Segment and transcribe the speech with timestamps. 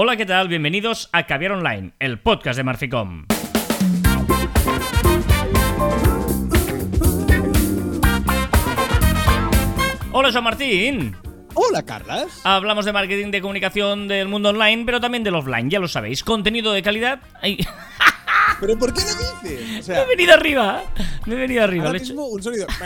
[0.00, 0.46] Hola, ¿qué tal?
[0.46, 3.26] Bienvenidos a Caviar Online, el podcast de Marficom.
[10.12, 11.16] Hola, Joan Martín.
[11.54, 12.42] Hola, Carlas.
[12.44, 16.22] Hablamos de marketing de comunicación del mundo online, pero también del offline, ya lo sabéis.
[16.22, 17.18] Contenido de calidad.
[17.42, 17.58] Ay,
[18.60, 19.08] ¿Pero por qué lo
[19.42, 19.88] dices?
[19.88, 20.84] O me he venido arriba.
[21.26, 21.86] Me he venido arriba.
[21.86, 22.68] ahora mismo un sonido.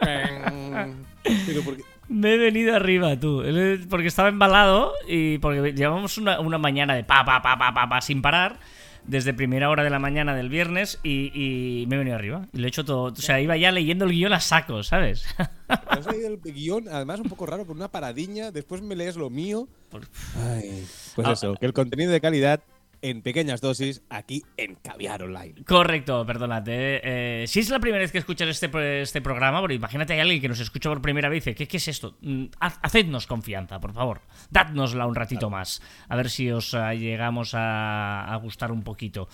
[0.00, 1.93] Pero por qué.
[2.14, 3.42] Me he venido arriba, tú.
[3.90, 7.88] Porque estaba embalado y porque llevamos una, una mañana de pa, pa, pa, pa, pa,
[7.88, 8.58] pa, sin parar.
[9.06, 12.46] Desde primera hora de la mañana del viernes y, y me he venido arriba.
[12.54, 13.12] Y lo he hecho todo.
[13.12, 15.26] O sea, iba ya leyendo el guion a saco, ¿sabes?
[15.68, 18.50] Has leído el guion, además un poco raro, por una paradiña.
[18.50, 19.68] Después me lees lo mío.
[20.46, 21.32] Ay, pues Ah.
[21.32, 22.60] eso, que el contenido de calidad
[23.04, 25.54] en pequeñas dosis aquí en Caviar Online.
[25.66, 27.42] Correcto, perdónate.
[27.42, 30.40] Eh, si es la primera vez que escuchas este, este programa, porque imagínate hay alguien
[30.40, 32.16] que nos escucha por primera vez y dice, ¿qué, qué es esto?
[32.22, 34.22] Mm, haz- Hacednos confianza, por favor.
[34.50, 35.82] Dadnosla un ratito más.
[36.08, 39.28] A ver si os ah, llegamos a, a gustar un poquito.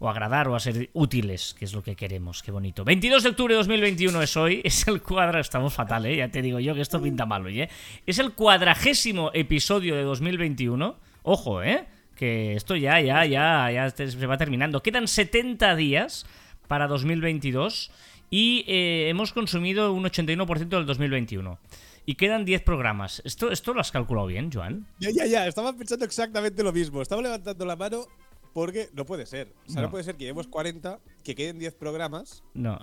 [0.00, 2.42] O agradar o a ser útiles, que es lo que queremos.
[2.42, 2.84] Qué bonito.
[2.84, 4.60] 22 de octubre de 2021 es hoy.
[4.64, 5.40] Es el cuadra...
[5.40, 6.16] Estamos fatal, ¿eh?
[6.16, 7.68] Ya te digo yo que esto pinta mal hoy, ¿eh?
[8.04, 10.96] Es el cuadragésimo episodio de 2021.
[11.22, 11.86] Ojo, ¿eh?
[12.14, 14.82] Que esto ya, ya, ya, ya se va terminando.
[14.82, 16.26] Quedan 70 días
[16.68, 17.90] para 2022
[18.30, 21.58] y eh, hemos consumido un 81% del 2021.
[22.06, 23.22] Y quedan 10 programas.
[23.24, 24.86] ¿Esto, ¿Esto lo has calculado bien, Joan?
[25.00, 25.46] Ya, ya, ya.
[25.46, 27.00] Estaba pensando exactamente lo mismo.
[27.00, 28.06] Estaba levantando la mano
[28.52, 29.54] porque no puede ser.
[29.66, 29.90] O sea, no, No.
[29.90, 32.78] puede ser que llevemos 40, que queden 10 programas No.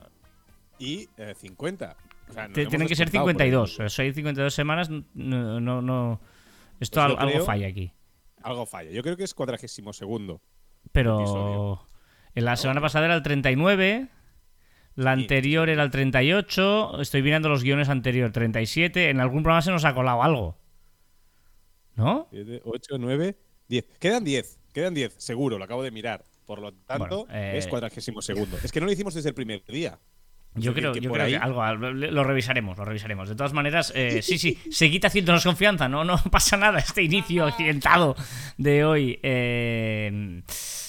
[0.80, 1.96] y eh, 50.
[2.30, 3.80] O sea, tienen que ser descontado por 52.
[3.80, 4.90] el- O sea, hay 52 semanas.
[4.90, 6.20] No, no, no.
[6.80, 7.92] Esto Pues algo creo- falla aquí.
[8.44, 8.92] Algo falla.
[8.92, 10.42] Yo creo que es cuadragésimo segundo.
[10.92, 11.88] Pero episodio.
[12.36, 14.08] en la semana pasada era el 39.
[14.96, 15.22] La Sí.
[15.22, 17.02] anterior era el 38.
[17.02, 19.10] Estoy mirando los guiones anterior, 37.
[19.10, 20.58] En algún programa se nos ha colado algo.
[21.96, 22.28] ¿No?
[22.32, 23.86] 7, 8, 9, 10.
[24.00, 24.60] Quedan 10.
[24.74, 26.24] Quedan 10, seguro, lo acabo de mirar.
[26.46, 28.58] Por lo tanto, Bueno, eh, es cuadragésimo segundo.
[28.64, 30.00] Es que no lo hicimos desde el primer día.
[30.56, 33.30] Yo creo, que yo creo ahí- algo- lo revisaremos, lo revisaremos.
[33.30, 37.46] De todas maneras, eh, sí, sí, seguid haciéndonos confianza, no, no pasa nada este inicio
[37.46, 38.18] accidentado
[38.58, 39.18] de hoy.
[39.24, 40.42] Eh,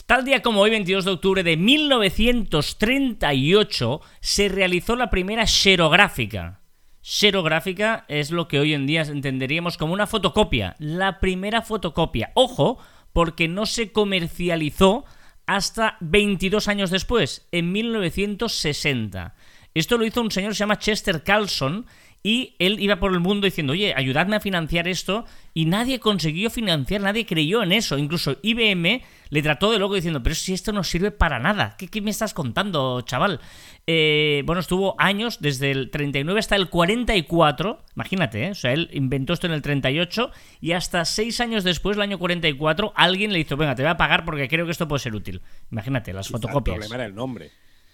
[0.06, 6.60] tal día como hoy, 22 de octubre de 1938, se realizó la primera xerográfica.
[7.00, 12.30] Xerográfica es lo que hoy en día entenderíamos como una fotocopia, la primera fotocopia.
[12.34, 12.78] Ojo,
[13.12, 15.04] porque no se comercializó
[15.46, 19.34] hasta 22 años después, en 1960.
[19.74, 21.86] Esto lo hizo un señor que se llama Chester Carlson
[22.24, 25.24] y él iba por el mundo diciendo, oye, ayudadme a financiar esto
[25.54, 27.98] y nadie consiguió financiar, nadie creyó en eso.
[27.98, 31.88] Incluso IBM le trató de loco diciendo, pero si esto no sirve para nada, ¿qué,
[31.88, 33.40] qué me estás contando, chaval?
[33.88, 38.50] Eh, bueno, estuvo años, desde el 39 hasta el 44, imagínate, ¿eh?
[38.52, 42.20] o sea, él inventó esto en el 38 y hasta seis años después, el año
[42.20, 45.16] 44, alguien le hizo, venga, te voy a pagar porque creo que esto puede ser
[45.16, 45.42] útil.
[45.72, 46.76] Imagínate, las Quizá fotocopias.
[46.76, 47.50] El problema era el nombre.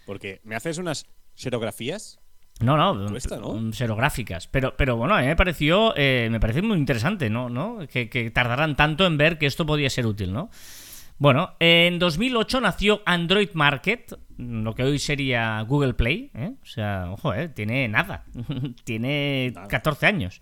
[0.08, 1.04] Porque me haces unas
[1.34, 2.18] xerografías.
[2.60, 3.52] No, no, Cuesta, ¿no?
[3.52, 3.72] mm.
[4.50, 7.50] Pero, pero bueno, a mí me pareció, eh, me pareció muy interesante, ¿no?
[7.50, 7.86] ¿no?
[7.86, 10.48] Que, que tardaran tanto en ver que esto podía ser útil, ¿no?
[11.18, 16.52] Bueno, en 2008 nació Android Market, lo que hoy sería Google Play, ¿eh?
[16.62, 17.50] O sea, ojo, ¿eh?
[17.50, 18.24] Tiene nada,
[18.84, 19.68] tiene Nada.
[19.68, 20.40] 14 años.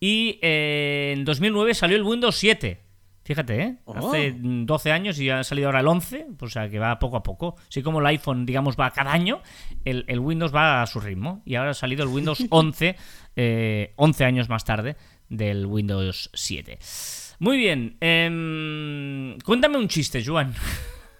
[0.00, 2.80] Y eh, en 2009 salió el Windows 7.
[3.26, 3.76] Fíjate, ¿eh?
[3.86, 3.96] Oh.
[3.96, 7.16] Hace mm, 12 años y ha salido ahora el 11, o sea que va poco
[7.16, 7.56] a poco.
[7.68, 9.42] Así como el iPhone, digamos, va cada año,
[9.84, 11.42] el, el Windows va a su ritmo.
[11.44, 12.94] Y ahora ha salido el Windows 11,
[13.34, 14.96] eh, 11 años más tarde,
[15.28, 16.78] del Windows 7.
[17.40, 20.54] Muy bien, em, cuéntame un chiste, Joan.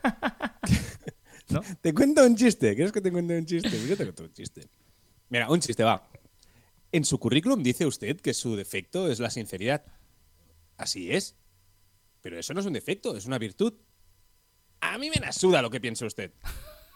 [1.48, 1.60] ¿No?
[1.80, 2.72] Te cuento un chiste.
[2.76, 3.68] ¿Quieres que te cuente un chiste?
[3.84, 4.68] Yo te cuento un chiste.
[5.28, 6.08] Mira, un chiste, va.
[6.92, 9.82] En su currículum dice usted que su defecto es la sinceridad.
[10.76, 11.34] Así es.
[12.26, 13.72] Pero eso no es un defecto, es una virtud.
[14.81, 16.32] A mí me la suda lo que piensa usted.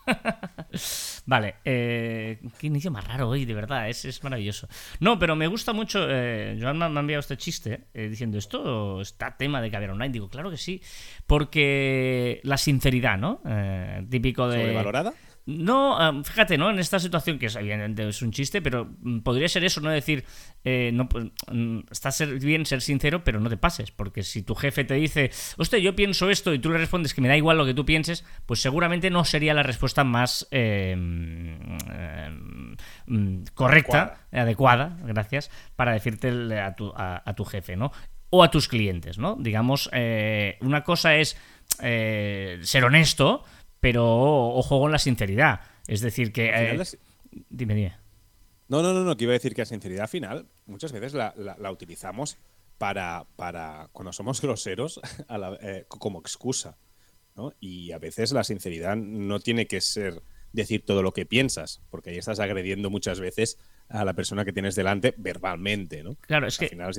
[1.25, 4.67] Vale, eh, qué inicio más raro hoy, de verdad, es, es maravilloso.
[4.99, 9.01] No, pero me gusta mucho, eh, Joan me ha enviado este chiste eh, diciendo, ¿esto
[9.01, 10.11] está tema de caviar online?
[10.11, 10.83] Digo, claro que sí,
[11.29, 13.41] porque la sinceridad, ¿no?
[13.47, 14.59] Eh, típico de...
[14.63, 15.15] ¿Sobrevalorada?
[15.59, 16.71] No, fíjate, ¿no?
[16.71, 19.91] En esta situación, que es, evidentemente es un chiste, pero mm, podría ser eso, no
[19.91, 20.25] decir,
[20.65, 21.09] eh, no,
[21.51, 24.95] mm, está ser- bien ser sincero, pero no te pases, porque si tu jefe te
[24.95, 27.75] dice, hostia, yo pienso esto, y tú le respondes que me da igual lo que
[27.75, 34.97] tú pienses, pues seguramente no sería la respuesta más eh, mm, eh, correcta, adecuada.
[35.05, 36.29] gracias, para decirte
[36.61, 37.93] a tu, a, a tu jefe, ¿no?
[38.31, 39.37] O a tus clientes, ¿no?
[39.39, 41.37] Digamos, eh, una cosa es
[41.79, 43.43] ser honesto,
[43.81, 45.61] pero ojo con la sinceridad.
[45.87, 46.51] Es decir, que...
[46.55, 46.83] Eh,
[47.49, 47.97] Dime, dime.
[48.69, 51.33] No, no, no, no, que iba a decir que la sinceridad final muchas veces la,
[51.37, 52.39] la- la utilizamos
[52.79, 55.01] para, para cuando somos groseros
[55.61, 56.77] eh, como excusa.
[57.37, 57.53] ¿no?
[57.61, 60.23] Y a veces la sinceridad no tiene que ser
[60.53, 63.57] decir todo lo que piensas, porque ahí estás agrediendo muchas veces
[63.89, 66.03] a la persona que tienes delante verbalmente.
[66.03, 66.17] ¿no?
[66.21, 66.69] Claro, es que.
[66.69, 66.93] Final,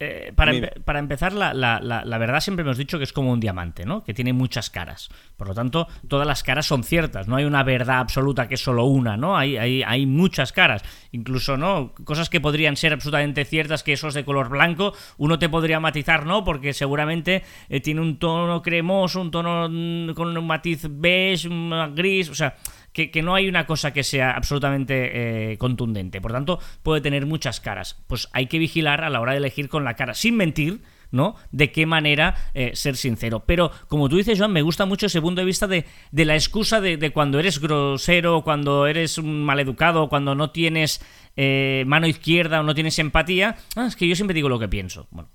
[0.00, 4.02] eh, para, empezar, la, la, verdad siempre hemos dicho que es como un diamante, ¿no?
[4.02, 5.08] Que tiene muchas caras.
[5.36, 7.28] Por lo tanto, todas las caras son ciertas.
[7.28, 9.36] No hay una verdad absoluta que es solo una, ¿no?
[9.36, 10.82] Hay, hay, hay muchas caras.
[11.12, 11.94] Incluso, ¿no?
[12.04, 16.26] Cosas que podrían ser absolutamente ciertas, que esos de color blanco, uno te podría matizar,
[16.26, 16.42] ¿no?
[16.42, 21.48] Porque seguramente eh, tiene un tono cremoso, un tono mm, con un matiz beige,
[21.94, 22.56] gris, o sea
[22.94, 26.20] que, no hay una cosa que sea absolutamente eh, contundente.
[26.20, 28.00] Por tanto, puede tener muchas caras.
[28.06, 30.80] Pues hay que vigilar a la hora de elegir con la cara, sin mentir,
[31.10, 31.34] ¿no?
[31.50, 33.42] De qué manera eh, ser sincero.
[33.46, 36.80] Pero, como tú dices, Joan, me gusta mucho ese punto de vista de, la excusa
[36.80, 41.00] de, cuando eres grosero, cuando eres maleducado, cuando no tienes
[41.34, 43.56] eh, mano izquierda o no tienes empatía.
[43.74, 45.08] Ah, es que yo siempre digo lo que pienso.
[45.10, 45.30] Bueno,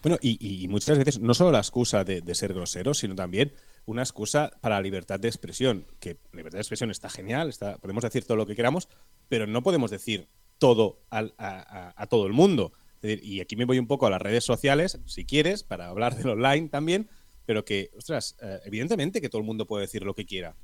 [0.00, 3.52] bueno y, muchas veces no solo la excusa de ser grosero, sino también
[3.84, 8.02] una excusa para la libertad de expresión, que libertad de expresión está genial, está, podemos
[8.02, 8.88] decir todo lo que queramos,
[9.28, 12.72] pero no podemos decir todo a, todo el mundo.
[13.02, 16.28] y aquí me voy un poco a las redes sociales, si quieres, para hablar del
[16.28, 17.08] online también,
[17.44, 20.56] pero que, ostras, eh, evidentemente que todo el mundo puede decir lo que quiera,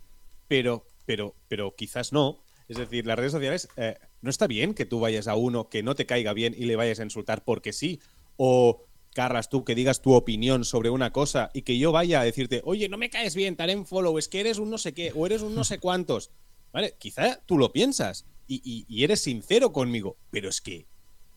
[0.47, 2.43] pero, pero, pero quizás no.
[2.69, 5.82] Es decir, las redes sociales, eh, no está bien que tú vayas a uno que
[5.82, 8.00] no te caiga bien y le vayas a insultar porque sí,
[8.37, 12.25] o Carras, tú que digas tu opinión sobre una cosa y que yo vaya a
[12.25, 14.94] decirte, oye, no me caes bien, tal en follow, es que eres un no sé
[14.94, 16.31] qué, o eres un no sé cuántos.
[16.72, 16.96] ¿Vale?
[16.99, 20.87] Quizá tú lo piensas y, y eres sincero conmigo, pero es que,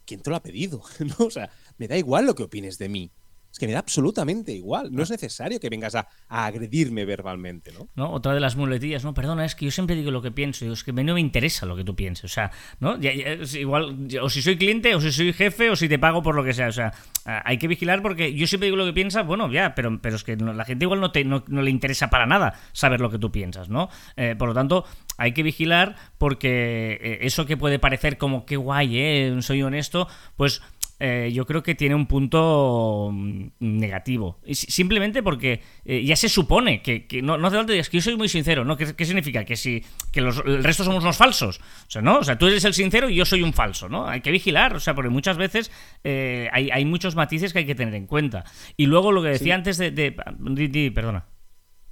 [0.06, 0.84] ¿quién te lo ha pedido?
[1.00, 1.26] ¿No?
[1.26, 3.12] O sea, me da igual lo que opines de mí.
[3.52, 4.92] Es que me da absolutamente igual.
[4.92, 7.90] No es necesario que vengas a, agredirme verbalmente, ¿no?
[7.96, 8.12] ¿no?
[8.12, 10.72] Otra de las muletillas, no, perdona, es que yo siempre digo lo que pienso.
[10.72, 12.26] es que no me interesa lo que tú pienses.
[12.26, 12.98] O sea, ¿no?
[12.98, 16.44] igual, o si soy cliente, o si soy jefe, o si te pago por lo
[16.44, 16.68] que sea.
[16.68, 16.94] O sea,
[17.26, 20.24] hay que vigilar porque yo siempre digo lo que piensas, bueno, ya, pero, pero es
[20.24, 23.32] que la gente igual no, te, no, le interesa para nada saber lo que tú
[23.32, 23.90] piensas, ¿no?
[24.16, 24.86] Eh, por lo tanto,
[25.18, 29.38] hay que vigilar porque eh, eso que puede parecer como que guay, ¿eh?
[29.42, 30.62] Soy honesto, pues
[31.04, 34.40] eh, yo creo que tiene un punto mm, negativo.
[34.52, 38.30] Simplemente porque eh, ya se supone que, no, no hace falta que yo soy muy
[38.30, 38.78] sincero, ¿no?
[38.78, 39.44] ¿Qué, significa?
[39.44, 41.58] Que si que el resto somos unos falsos.
[41.58, 42.20] O sea, ¿no?
[42.20, 44.08] O sea, tú eres el sincero y yo soy un falso, ¿no?
[44.08, 45.72] Hay que vigilar, o sea, porque muchas veces
[46.04, 48.44] eh, hay, muchos matices que hay que tener en cuenta.
[48.78, 50.12] Y luego lo que decía antes de,
[50.94, 51.26] Perdona.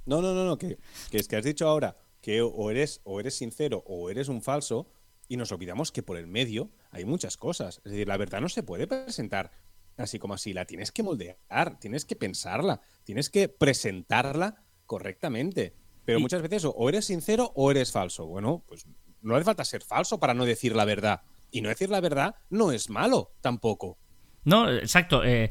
[0.06, 0.78] No, no, no, no, que,
[1.10, 4.40] que es que has dicho ahora que o eres, o eres sincero o eres un
[4.40, 4.88] falso
[5.30, 7.80] y nos olvidamos que por el medio hay muchas cosas.
[7.84, 9.52] Es decir, la verdad no se puede presentar
[9.96, 15.76] así como así, la tienes que moldear, tienes que pensarla, tienes que presentarla correctamente.
[16.04, 18.26] Pero muchas veces o eres sincero o eres falso.
[18.26, 18.86] Bueno, pues
[19.22, 21.20] no hace falta ser falso para no decir la verdad.
[21.52, 23.98] Y no decir la verdad no es malo tampoco.
[24.42, 25.22] No, exacto.
[25.22, 25.50] Eh,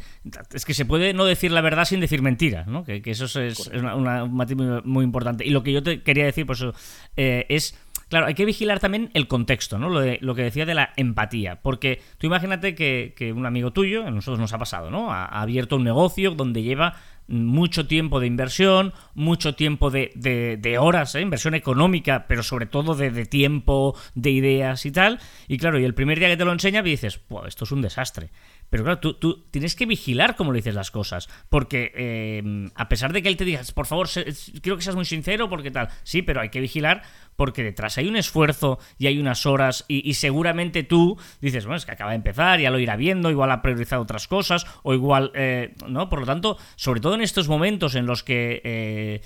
[0.52, 2.84] es que se puede no decir la verdad sin decir mentira, ¿no?
[2.84, 5.46] Que, eso es, un matiz muy, importante.
[5.46, 6.66] Y lo que yo te quería decir, pues,
[7.16, 7.76] eh, es
[8.10, 9.88] Claro, hay que vigilar también el contexto, ¿no?
[9.90, 11.62] Lo, de, lo que decía de la empatía.
[11.62, 15.12] Porque tú imagínate que, un amigo tuyo, a nosotros nos ha pasado, ¿no?
[15.12, 16.96] Ha, abierto un negocio donde lleva
[17.28, 21.22] mucho tiempo de inversión, mucho tiempo de, de, horas, ¿eh?
[21.22, 25.20] inversión económica, pero sobre todo de, tiempo, de ideas y tal.
[25.48, 27.84] Y claro, y el primer día que te lo enseña dices, pues esto es un
[27.84, 28.32] desastre.
[28.69, 31.30] Pero claro, tú, tú, tienes que vigilar cómo le dices las cosas.
[31.50, 34.07] Porque eh, a pesar de que él te diga, por favor,
[34.61, 35.90] quiero que seas muy sincero, porque tal.
[36.04, 37.04] Sí, pero hay que vigilar
[37.40, 41.85] porque detrás hay un esfuerzo y hay unas horas y, seguramente tú dices, bueno, es
[41.85, 45.31] que acaba de empezar, ya lo irá viendo, igual ha priorizado otras cosas o igual,
[45.35, 46.09] eh, ¿no?
[46.09, 48.61] Por lo tanto, sobre todo en estos momentos en los que...
[48.66, 49.21] Eh,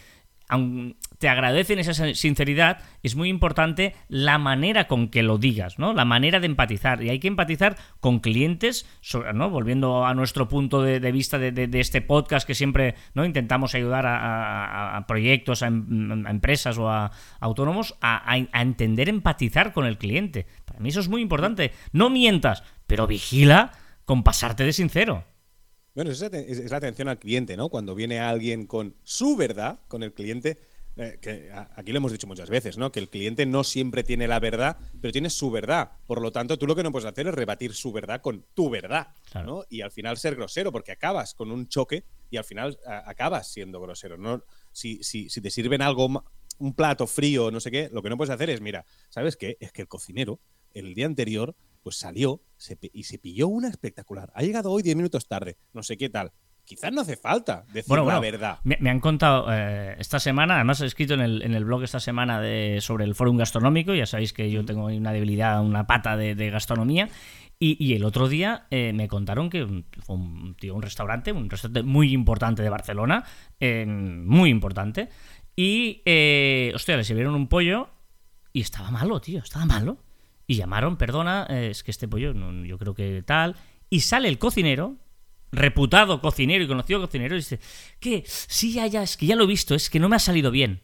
[1.17, 5.93] te agradecen esa sinceridad, es muy importante la manera con que lo digas, ¿no?
[5.93, 7.01] La manera de empatizar.
[7.01, 8.85] Y hay que empatizar con clientes.
[9.33, 15.63] Volviendo a nuestro punto de, vista de, este podcast que siempre intentamos ayudar a, proyectos,
[15.63, 20.45] a, empresas o a autónomos a, entender, empatizar con el cliente.
[20.65, 21.71] Para mí eso es muy importante.
[21.91, 23.71] No mientas, pero vigila
[24.05, 25.23] con pasarte de sincero.
[25.95, 27.69] Bueno, es, es la atención al cliente, ¿no?
[27.69, 30.57] Cuando viene alguien con su verdad, con el cliente,
[30.95, 32.91] eh, que aquí lo hemos dicho muchas veces, ¿no?
[32.91, 35.91] Que el cliente no siempre tiene la verdad, pero tiene su verdad.
[36.07, 38.71] Por lo tanto, tú lo que no puedes hacer es rebatir su verdad con tu
[38.71, 39.07] verdad,
[39.45, 39.65] ¿no?
[39.69, 43.79] Y al final ser grosero, porque acabas con un choque y al final acabas siendo
[43.79, 44.17] grosero.
[44.17, 44.43] ¿no?
[44.71, 46.23] Si, si, si te sirven algo,
[46.59, 49.57] un plato frío, no sé qué, lo que no puedes hacer es, mira, ¿sabes qué?
[49.59, 50.39] Es que el cocinero,
[50.73, 52.41] el día anterior, pues salió
[52.93, 54.31] y se pilló una espectacular.
[54.35, 56.31] Ha llegado hoy 10 minutos tarde, no sé qué tal.
[56.65, 58.59] quizás no hace falta decir Bueno, la bueno, verdad.
[58.63, 61.83] Me, me han contado eh, esta semana, además he escrito en el, en el blog
[61.83, 65.85] esta semana de, sobre el fórum gastronómico, ya sabéis que yo tengo una debilidad, una
[65.87, 67.09] pata de, de gastronomía,
[67.59, 71.33] y, y el otro día eh, me contaron que un- fue un tío, un restaurante,
[71.33, 73.25] un restaurante muy importante de Barcelona,
[73.59, 75.09] eh, muy importante,
[75.57, 77.89] y, eh, hostia, le sirvieron un pollo
[78.53, 79.97] y estaba malo, tío, estaba malo.
[80.47, 83.55] Y llamaron, perdona, eh, es que este pollo, no, yo creo que tal.
[83.89, 84.97] Y sale el cocinero,
[85.51, 87.59] reputado cocinero y conocido cocinero, y dice,
[87.99, 88.23] ¿qué?
[88.25, 90.51] Sí, ya, ya, es que ya lo he visto, es que no me ha salido
[90.51, 90.81] bien.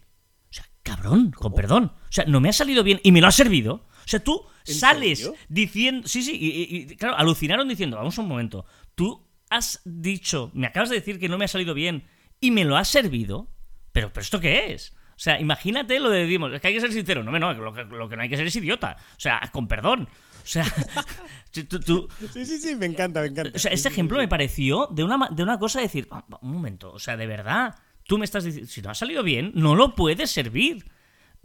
[0.50, 1.92] O sea, cabrón, con perdón.
[1.96, 3.74] O sea, no me ha salido bien y me lo ha servido.
[3.74, 5.36] O sea, tú ¿En sales serio?
[5.50, 6.08] diciendo.
[6.08, 10.96] Sí, sí, y, claro, alucinaron diciendo, vamos un momento, tú has dicho, me acabas de
[10.96, 12.06] decir que no me ha salido bien
[12.40, 13.52] y me lo has servido,
[13.92, 14.96] pero, pero ¿esto qué es?
[15.20, 17.74] O sea, imagínate lo de decimos, es que hay que ser sincero, no, no, lo
[17.74, 18.96] que, lo que no hay que ser es idiota.
[19.18, 20.08] O sea, con perdón.
[20.42, 20.64] O sea,
[21.52, 23.52] tú- tú- Sí, sí, sí, me encanta, me encanta.
[23.54, 26.54] o sea, este ejemplo me pareció de una, de una cosa de decir, "Ah, un
[26.54, 29.76] momento, o sea, de verdad, tú me estás diciendo, si no ha salido bien, no
[29.76, 30.86] lo puedes servir.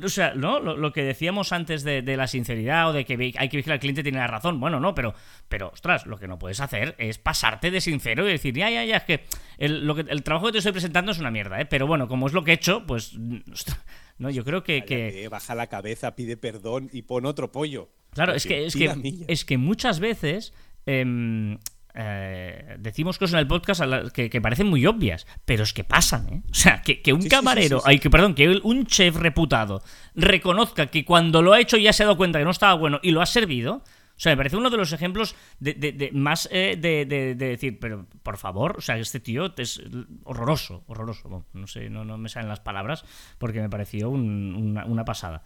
[0.02, 0.58] O sea, ¿no?
[0.58, 3.74] Lo, lo que decíamos antes de, de la sinceridad o de que hay que vigilar
[3.74, 4.58] al cliente tiene la razón.
[4.58, 5.14] Bueno, no, pero,
[5.48, 8.84] pero, ostras, lo que no puedes hacer es pasarte de sincero y decir, ya, ya,
[8.84, 9.24] ya, es que
[9.56, 11.66] el, lo que, el trabajo que te estoy presentando es una mierda, ¿eh?
[11.66, 13.16] Pero bueno, como es lo que he hecho, pues,
[13.52, 13.80] ostras,
[14.18, 15.28] no, yo creo que...
[15.30, 17.90] baja la cabeza, pide perdón y pon otro pollo.
[18.10, 20.54] Claro, es que, es que, es que muchas veces
[20.86, 21.58] em,
[21.94, 25.72] eh, decimos cosas en el podcast a la- que, que parecen muy obvias, pero es
[25.72, 26.42] que pasan, ¿eh?
[26.50, 27.90] O sea, que, que un Sí, camarero, sí, sí.
[27.90, 29.82] ay, que perdón, que un chef reputado
[30.14, 32.98] reconozca que cuando lo ha hecho ya se ha dado cuenta que no estaba bueno
[33.02, 33.82] y lo ha servido.
[34.16, 37.34] O sea, me parece uno de los ejemplos de, de- de- más eh, de, de-
[37.34, 39.82] de decir, pero por favor, o sea, este tío es
[40.22, 41.28] horroroso, horroroso.
[41.28, 43.04] Bueno, no sé, no, no me salen las palabras
[43.38, 45.42] porque me pareció un- una, una pasada.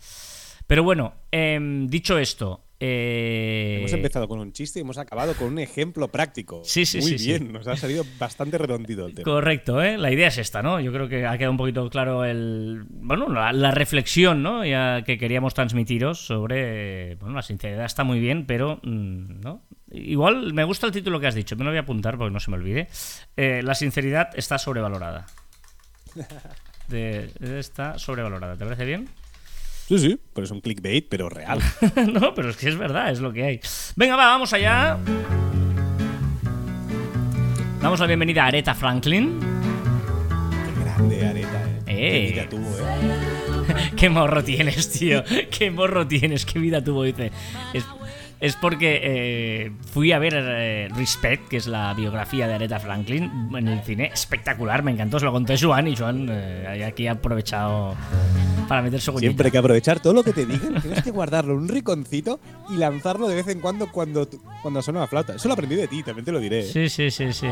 [0.67, 5.49] Pero bueno, em, dicho esto, eh, Hemos empezado con un chiste y hemos acabado con
[5.49, 6.63] un ejemplo práctico.
[6.65, 7.27] Sí, sí, Muy sí, sí.
[7.29, 9.25] bien, nos ha salido bastante redondito el tema.
[9.25, 9.99] Correcto, ¿eh?
[9.99, 10.79] La idea es esta, ¿no?
[10.81, 12.85] Yo creo que ha quedado un poquito claro el.
[12.89, 14.65] Bueno, la, la reflexión, ¿no?
[14.65, 17.17] Ya que queríamos transmitiros sobre.
[17.17, 18.81] Bueno, la sinceridad está muy bien, pero.
[18.83, 19.63] mm, ¿No?
[19.91, 22.41] Igual me gusta el título que has dicho, me lo voy a apuntar porque no
[22.41, 22.89] se me olvide.
[23.37, 25.27] Eh, la sinceridad está sobrevalorada.
[26.89, 29.09] De- está sobrevalorada, ¿te parece bien?
[29.89, 31.61] Sí, sí, pero es un clickbait, pero real.
[32.13, 33.61] no, pero es que es verdad, es lo que hay.
[33.97, 34.99] Venga, va, vamos allá.
[37.81, 39.41] Damos la bienvenida a Aretha Franklin.
[39.41, 41.87] Qué grande, Areta, eh.
[41.87, 42.11] Eh.
[42.11, 43.91] Qué vida tuvo, eh.
[43.97, 45.25] Qué morro tienes, tío.
[45.51, 46.45] Qué morro tienes.
[46.45, 47.33] Qué vida tuvo, dice.
[47.73, 47.87] Es,
[48.41, 53.51] es porque eh, fui a ver eh, Respect, que es la biografía de Aretha Franklin,
[53.55, 54.11] en el cine.
[54.13, 55.19] Espectacular, me encantó.
[55.19, 57.97] Se lo conté a Joan y Joan eh, aquí ha aprovechado
[58.69, 61.55] para meter su Siempre hay que aprovechar todo lo que te digan, tienes que guardarlo
[61.55, 64.29] en un riconcito y lanzarlo de vez en cuando cuando,
[64.63, 65.35] cuando suena la flauta.
[65.35, 66.63] Eso lo aprendí de ti, también te lo diré.
[66.63, 67.49] Sí, sí, sí, sí.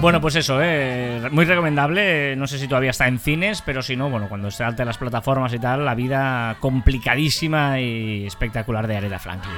[0.00, 2.34] Bueno, pues eso, eh, muy recomendable.
[2.36, 4.86] No sé si todavía está en cines, pero si no, bueno, cuando esté alta en
[4.86, 9.54] las plataformas y tal, la vida complicadísima y espectacular de Aretha Franklin.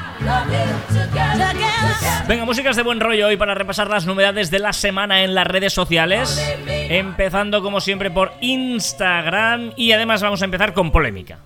[2.29, 5.47] Venga, músicas de buen rollo hoy para repasar las novedades de la semana en las
[5.47, 6.41] redes sociales.
[6.67, 11.39] Empezando como siempre por Instagram y además vamos a empezar con polémica.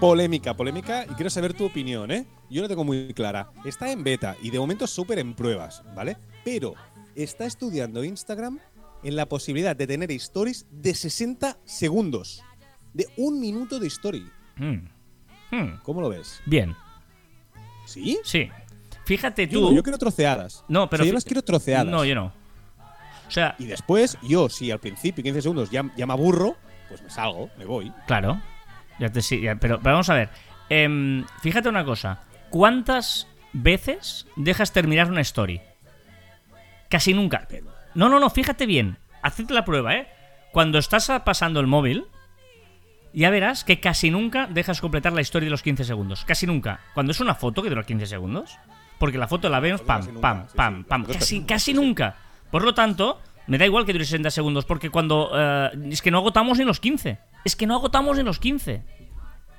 [0.00, 2.24] Polémica, polémica, y quiero saber tu opinión, ¿eh?
[2.50, 3.50] Yo lo tengo muy clara.
[3.64, 6.16] Está en beta y de momento súper en pruebas, ¿vale?
[6.44, 6.74] Pero
[7.16, 8.60] está estudiando Instagram
[9.02, 12.44] en la posibilidad de tener stories de 60 segundos.
[12.94, 14.30] De un minuto de story.
[14.56, 14.88] Hmm.
[15.50, 15.80] Hmm.
[15.82, 16.40] ¿Cómo lo ves?
[16.46, 16.76] Bien,
[17.88, 18.18] ¿Sí?
[18.24, 18.50] sí.
[19.04, 19.70] Fíjate Yo, tú.
[19.70, 20.64] no, yo quiero troceadas.
[20.68, 21.86] No, pero O sea, yo las quiero troceadas.
[21.86, 22.32] No, yo no.
[23.26, 26.56] O sea, Y después, yo, si al principio, 15 segundos, ya, ya me aburro,
[26.88, 27.92] pues me salgo, me voy.
[28.06, 28.40] Claro.
[28.98, 30.28] Ya te, sí, ya- pero, pero vamos a ver.
[30.68, 32.20] Em, fíjate una cosa.
[32.50, 35.60] ¿Cuántas veces dejas terminar una story?
[36.88, 37.46] Casi nunca.
[37.94, 38.96] No, no, no, fíjate bien.
[39.22, 40.08] Haced la prueba, ¿eh?
[40.52, 42.06] Cuando estás pasando el móvil,
[43.12, 46.24] ya verás que casi nunca dejas completar la historia de los 15 segundos.
[46.24, 46.80] Casi nunca.
[46.94, 48.56] Cuando es una foto que dura 15 segundos,
[48.98, 51.04] porque la foto la vemos pam, pam, pam, pam.
[51.04, 52.16] Casi, casi nunca.
[52.50, 55.30] Por lo tanto, me da igual que dure 60 segundos, porque cuando.
[55.34, 57.18] eh, es que no agotamos ni los 15.
[57.44, 58.82] Es que no agotamos ni los 15.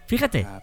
[0.08, 0.46] Fíjate.
[0.48, 0.62] Ah,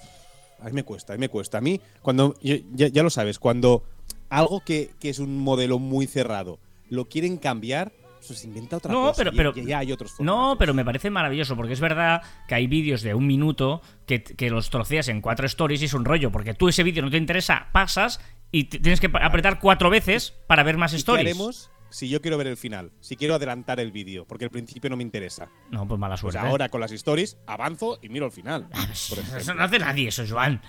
[0.61, 1.59] a mí me cuesta, a mí me cuesta.
[1.59, 3.85] A mí, cuando, ya, ya lo sabes, cuando
[4.29, 7.93] algo que, que es un modelo muy cerrado lo quieren cambiar,
[8.27, 9.19] pues inventa otra No, cosa.
[9.25, 12.55] pero- pero- y ya hay otros No, pero me parece maravilloso, porque es verdad que
[12.55, 16.05] hay vídeos de un minuto que, que los troceas en cuatro stories y es un
[16.05, 18.21] rollo, porque tú ese vídeo no te interesa, pasas
[18.53, 21.27] y tienes que apretar cuatro veces para ver más ¿Y ¿Qué stories.
[21.27, 22.91] haremos si yo quiero ver el final?
[23.01, 25.49] Si quiero adelantar el vídeo, porque el principio no me interesa.
[25.71, 26.39] No, pues mala Pues suerte.
[26.39, 28.69] ahora con las stories avanzo y miro el final.
[28.73, 30.61] Ah, por Eso no hace nadie, eso, Joan.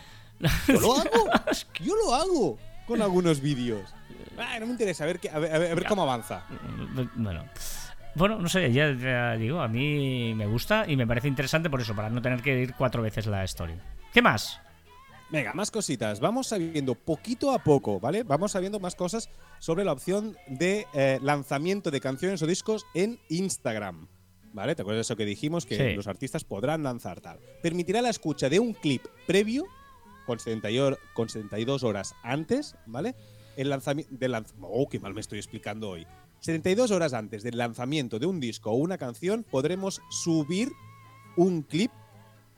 [0.67, 1.09] Yo lo hago.
[1.83, 3.89] Yo lo hago con algunos vídeos.
[4.37, 6.43] Ah, no me interesa, a ver, qué- a ver, a cómo avanza.
[7.15, 7.45] Bueno.
[8.15, 11.81] Bueno, no sé, ya, ya digo, a mí me gusta y me parece interesante por
[11.81, 13.75] eso, para no tener que ir cuatro veces la story.
[14.11, 14.59] ¿Qué más?
[15.29, 16.19] Venga, más cositas.
[16.19, 18.23] Vamos sabiendo poquito a poco, ¿vale?
[18.23, 23.19] Vamos sabiendo más cosas sobre la opción de eh, lanzamiento de canciones o discos en
[23.29, 24.07] Instagram.
[24.53, 24.73] ¿Vale?
[24.73, 25.65] ¿Te acuerdas de eso que dijimos?
[25.67, 25.95] Que Sí.
[25.95, 27.37] los artistas podrán lanzar tal.
[27.61, 29.65] Permitirá la escucha de un clip previo
[30.25, 33.13] con 72, con 72 horas antes, ¿vale?
[33.57, 36.07] El lanzamiento del lanz- Oh, qué mal me estoy explicando hoy.
[36.39, 40.69] 72 horas antes del lanzamiento de un disco o una canción podremos subir
[41.35, 41.91] un clip,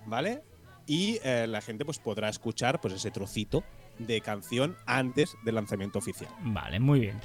[0.06, 0.44] ¿vale?
[0.86, 3.63] Y eh, la gente pues podrá escuchar pues ese trocito
[4.00, 6.29] de canción antes del lanzamiento oficial.
[6.41, 7.20] Vale, muy bien.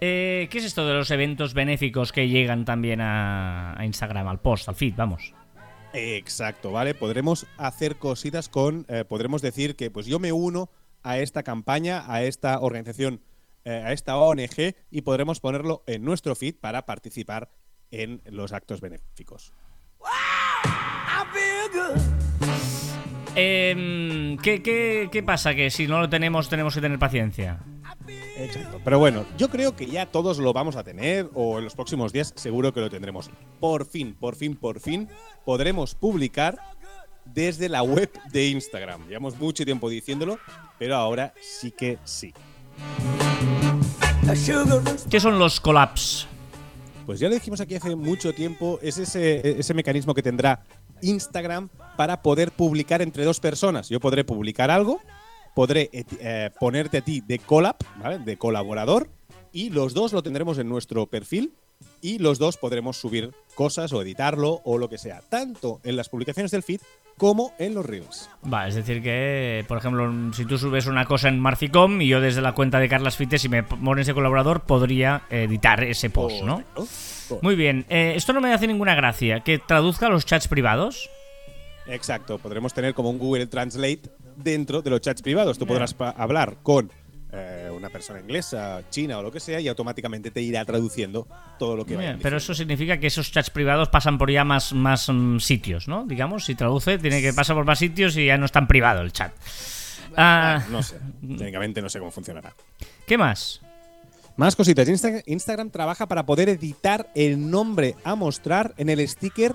[0.00, 4.40] Eh, ¿Qué es esto de los eventos benéficos que llegan también a, a Instagram, al
[4.40, 5.34] post, al feed, vamos?
[5.92, 6.94] Exacto, ¿vale?
[6.94, 10.70] Podremos hacer cositas con, eh, podremos decir que pues yo me uno
[11.02, 13.20] a esta campaña, a esta organización,
[13.64, 17.50] eh, a esta ONG y podremos ponerlo en nuestro feed para participar
[17.90, 19.52] en los actos benéficos.
[23.34, 25.54] Em, ¿qué, qué, qué pasa?
[25.54, 27.60] Que si no lo tenemos, tenemos que tener paciencia.
[28.36, 28.80] Exacto.
[28.82, 32.12] Pero bueno, yo creo que ya todos lo vamos a tener o en los próximos
[32.12, 33.30] días seguro que lo tendremos.
[33.60, 35.08] Por fin, por fin, por fin
[35.44, 36.58] podremos publicar
[37.34, 39.06] desde la web de Instagram.
[39.08, 40.38] Llevamos mucho tiempo diciéndolo,
[40.78, 42.32] pero ahora sí que sí.
[45.10, 46.26] ¿Qué son los collabs?
[47.06, 50.62] Pues ya lo dijimos aquí hace mucho tiempo, es ese, ese mecanismo que tendrá
[51.02, 53.88] Instagram para poder publicar entre dos personas.
[53.88, 55.00] Yo podré publicar algo,
[55.54, 58.18] podré eti- eh, ponerte a ti de collab, ¿vale?
[58.18, 59.08] de colaborador,
[59.52, 61.52] y los dos lo tendremos en nuestro perfil
[62.00, 66.08] y los dos podremos subir cosas o editarlo o lo que sea, tanto en las
[66.08, 66.80] publicaciones del feed
[67.20, 68.30] como en los reels.
[68.40, 72.18] Vale, es decir que, por ejemplo, si tú subes una cosa en Marficom y yo
[72.18, 76.42] desde la cuenta de Carlas Fites, si me pones ese colaborador, podría editar ese post,
[76.42, 76.62] ¿no?
[76.72, 77.40] Correcto.
[77.42, 77.84] Muy bien.
[77.90, 79.40] Eh, esto no me hace ninguna gracia.
[79.40, 81.10] ¿Que traduzca los chats privados?
[81.86, 84.00] Exacto, podremos tener como un Google Translate
[84.36, 85.58] dentro de los chats privados.
[85.58, 86.90] Tú podrás hablar con
[87.32, 91.26] eh, una persona inglesa, china o lo que sea y automáticamente te irá traduciendo
[91.58, 94.72] todo lo que Bien, pero eso significa que esos chats privados pasan por ya más,
[94.72, 96.04] más mm, sitios, ¿no?
[96.04, 99.00] Digamos, si traduce, tiene que pasar por más sitios y ya no es tan privado
[99.02, 99.32] el chat.
[100.16, 102.52] Ah, No sé, técnicamente no sé cómo funcionará.
[103.06, 103.60] ¿Qué más?
[104.36, 104.88] Más cositas.
[104.88, 109.54] Insta- Instagram trabaja para poder editar el nombre a mostrar en el sticker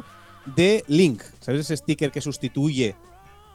[0.55, 1.23] de link.
[1.41, 2.95] ¿Sabes ese sticker que sustituye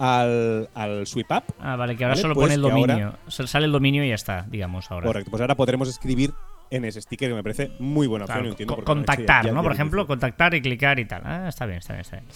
[0.01, 1.45] al, al sweep up?
[1.61, 3.15] Ah, vale, que ahora Vale, solo pues pone el ahora- dominio.
[3.29, 5.07] Se- Sale el dominio y ya está, digamos, ahora.
[5.07, 6.33] Correcto, pues ahora podremos escribir
[6.71, 8.39] en ese sticker que me parece muy buena opción.
[8.39, 9.59] Claro, no entiendo contactar, ya- ¿no?
[9.59, 11.23] ya Por lo ejemplo, contactar y clicar y tal.
[11.25, 12.29] Ah, está bien, está bien, está bien.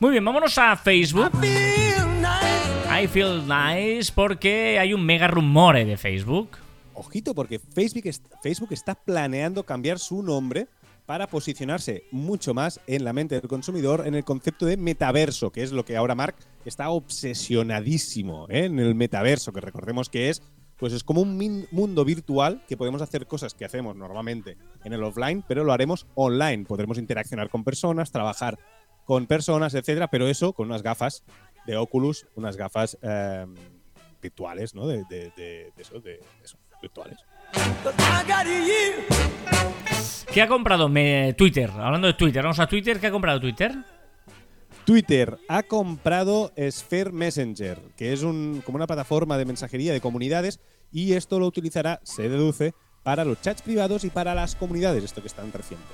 [0.00, 1.30] Muy bien, vámonos a Facebook.
[2.90, 6.50] I feel nice porque hay un mega rumore de Facebook.
[6.94, 8.04] Ojito, porque Facebook,
[8.42, 10.66] Facebook está planeando cambiar su nombre
[11.08, 15.62] para posicionarse mucho más en la mente del consumidor en el concepto de metaverso, que
[15.62, 16.34] es lo que ahora Mark
[16.66, 18.66] está obsesionadísimo ¿eh?
[18.66, 20.42] en el metaverso, que recordemos que es
[20.76, 25.02] pues es como un mundo virtual que podemos hacer cosas que hacemos normalmente en el
[25.02, 26.66] offline, pero lo haremos online.
[26.66, 28.58] Podremos interaccionar con personas, trabajar
[29.06, 31.24] con personas, etcétera, pero eso con unas gafas
[31.66, 33.46] de Oculus, unas gafas eh,
[34.20, 34.86] virtuales, ¿no?
[34.86, 37.18] De- de- de eso, de eso, virtuales.
[40.32, 41.70] ¿Qué ha comprado me- Twitter?
[41.70, 43.00] Hablando de Twitter, vamos a Twitter.
[43.00, 43.74] ¿Qué ha comprado Twitter?
[44.84, 50.60] Twitter ha comprado Sphere Messenger, que es un, como una plataforma de mensajería de comunidades,
[50.92, 55.20] y esto lo utilizará, se deduce, para los chats privados y para las comunidades, esto
[55.20, 55.86] que es tan reciente.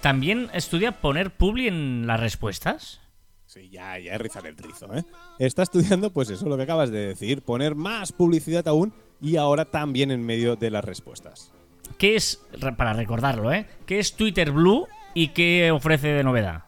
[0.00, 3.00] ¿También estudia poner publi en las respuestas?
[3.46, 5.04] Sí, ya, ya es rizar el rizo, ¿eh?
[5.38, 9.64] Está estudiando, pues eso, lo que acabas de decir, poner más publicidad aún y ahora
[9.64, 11.52] también en medio de las respuestas.
[11.96, 12.42] ¿Qué es,
[12.76, 13.66] para recordarlo, ¿eh?
[13.86, 16.64] ¿Qué es Twitter Blue y qué ofrece de novedad?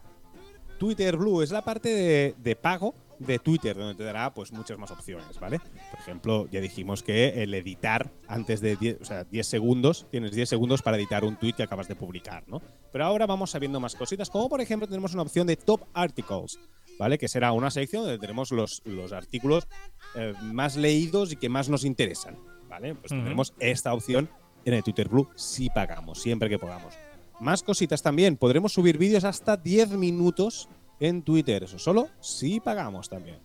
[0.77, 4.77] Twitter Blue es la parte de, de pago de Twitter, donde te dará pues muchas
[4.77, 5.59] más opciones, ¿vale?
[5.59, 10.31] Por ejemplo, ya dijimos que el editar antes de 10, o sea, 10 segundos, tienes
[10.31, 12.61] 10 segundos para editar un tweet que acabas de publicar, ¿no?
[12.91, 16.59] Pero ahora vamos sabiendo más cositas, como por ejemplo tenemos una opción de Top Articles,
[16.97, 17.17] ¿vale?
[17.17, 19.67] Que será una sección donde tenemos los, los artículos
[20.15, 22.37] eh, más leídos y que más nos interesan,
[22.69, 22.95] ¿vale?
[22.95, 23.19] Pues Ujú.
[23.19, 24.29] tendremos esta opción
[24.65, 26.95] en el Twitter Blue si pagamos, siempre que podamos.
[27.39, 28.35] Más cositas también.
[28.35, 30.67] Podremos subir vídeos hasta 10 minutos
[30.99, 31.63] en Twitter.
[31.63, 33.39] Eso solo si pagamos también.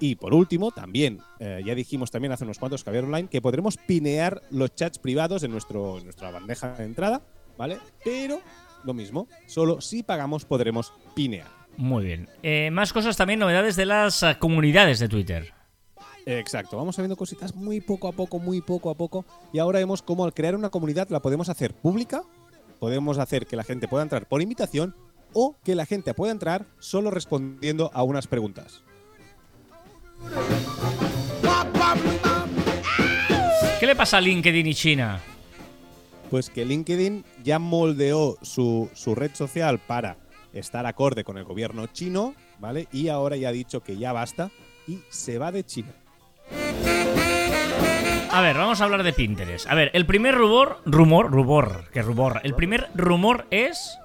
[0.00, 3.40] Y por último, también, eh, ya dijimos también hace unos cuantos que había online, que
[3.40, 7.22] podremos pinear los chats privados en, nuestro, en nuestra bandeja de entrada,
[7.56, 7.78] ¿vale?
[8.04, 8.40] Pero
[8.82, 11.48] lo mismo, solo si pagamos podremos pinear.
[11.76, 12.28] Muy bien.
[12.42, 15.54] Eh, más cosas también, novedades de las eh, comunidades de Twitter.
[16.26, 19.24] Exacto, vamos sabiendo cositas muy poco a poco, muy poco a poco.
[19.52, 22.22] Y ahora vemos cómo al crear una comunidad la podemos hacer pública,
[22.78, 24.94] podemos hacer que la gente pueda entrar por invitación
[25.34, 28.82] o que la gente pueda entrar solo respondiendo a unas preguntas.
[33.78, 35.20] ¿Qué le pasa a LinkedIn y China?
[36.30, 40.16] Pues que LinkedIn ya moldeó su, su red social para
[40.54, 42.88] estar acorde con el gobierno chino, ¿vale?
[42.92, 44.50] Y ahora ya ha dicho que ya basta
[44.86, 45.92] y se va de China.
[48.30, 49.68] A ver, vamos a hablar de Pinterest.
[49.68, 52.40] A ver, el primer rumor, rumor, rumor, que rumor.
[52.42, 53.96] El primer rumor es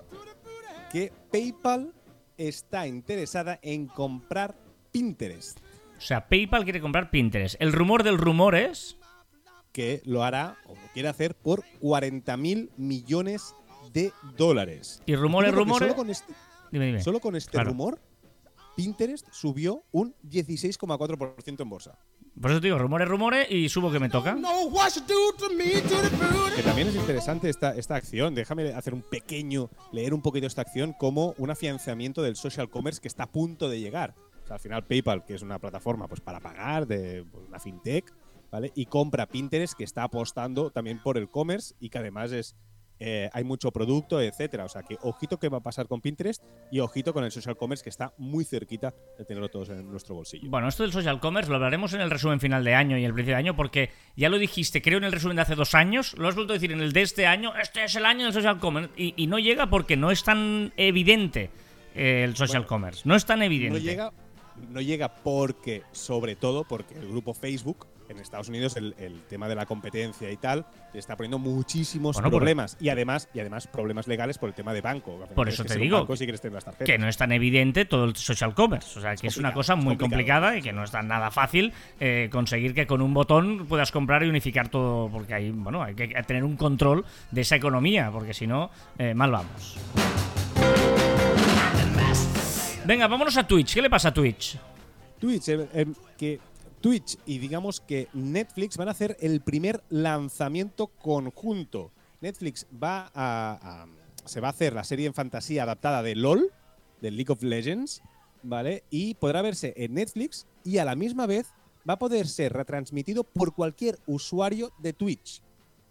[0.91, 1.93] Que PayPal
[2.38, 4.56] está interesada en comprar
[4.91, 5.60] Pinterest,
[5.97, 7.56] o sea, PayPal quiere comprar Pinterest.
[7.60, 8.97] El rumor del rumor es
[9.73, 13.54] que lo hará o lo quiere hacer por 40 mil millones
[13.93, 15.02] de dólares.
[15.06, 15.88] y rumores, Digo que rumores.
[15.89, 16.34] Solo con este,
[16.71, 17.04] Dime, dime.
[17.04, 17.69] solo con este Claro.
[17.71, 17.99] rumor,
[18.78, 21.99] Pinterest subió un 16,4% en bolsa.
[22.41, 24.38] Por eso te digo, rumores, rumores y subo que me toca.
[26.56, 28.34] Que también es interesante esta, esta acción.
[28.34, 33.02] Déjame hacer un pequeño, leer un poquito esta acción como un afianzamiento del social commerce
[33.02, 34.15] que está a punto de llegar.
[34.43, 38.13] O sea, al final PayPal, que es una plataforma pues, para pagar, de una fintech,
[38.49, 38.71] ¿vale?
[38.73, 42.56] Y compra Pinterest, que está apostando también por el commerce y que además es
[42.99, 44.65] eh, hay mucho producto, etcétera.
[44.65, 47.55] O sea que ojito que va a pasar con Pinterest y ojito con el social
[47.55, 50.49] commerce que está muy cerquita de tenerlo todos en nuestro bolsillo.
[50.49, 53.13] Bueno, esto del social commerce lo hablaremos en el resumen final de año y el
[53.13, 56.13] principio de año porque ya lo dijiste, creo en el resumen de hace dos años,
[56.17, 58.33] lo has vuelto a decir en el de este año, este es el año del
[58.33, 61.49] social commerce y, y no llega porque no es tan evidente
[61.95, 63.79] eh, el social Bueno, commerce, no es tan evidente.
[63.79, 64.12] No llega,
[64.69, 69.48] no llega porque, sobre todo, porque el grupo Facebook en Estados Unidos el, el tema
[69.48, 73.67] de la competencia y tal le está poniendo muchísimos Bueno, problemas y además y además
[73.67, 75.19] problemas legales por el tema de banco.
[75.36, 76.86] Por eso que te digo banco si quieres tener las tarjetas.
[76.86, 78.98] que no es tan evidente todo el social commerce.
[78.98, 81.74] O sea, que es, una cosa muy complicada y que no es tan nada fácil
[82.00, 85.95] eh, conseguir que con un botón puedas comprar y unificar todo, porque hay, bueno, hay
[85.95, 89.78] que tener un control de esa economía, porque si no, eh, mal vamos.
[92.86, 93.76] Venga, vámonos a Twitch.
[93.76, 94.58] ¿Qué le pasa a Twitch?
[95.19, 95.86] Twitch, eh,
[96.17, 96.39] que
[96.82, 101.92] Twitch y digamos que Netflix van a hacer el primer lanzamiento conjunto.
[102.22, 103.86] Netflix va a,
[104.26, 106.52] se va a hacer la serie en fantasía adaptada de LOL,
[107.02, 108.02] del League of Legends,
[108.44, 108.84] ¿vale?
[108.89, 111.54] Y podrá verse en Netflix y a la misma vez
[111.89, 115.42] va a poder ser retransmitido por cualquier usuario de Twitch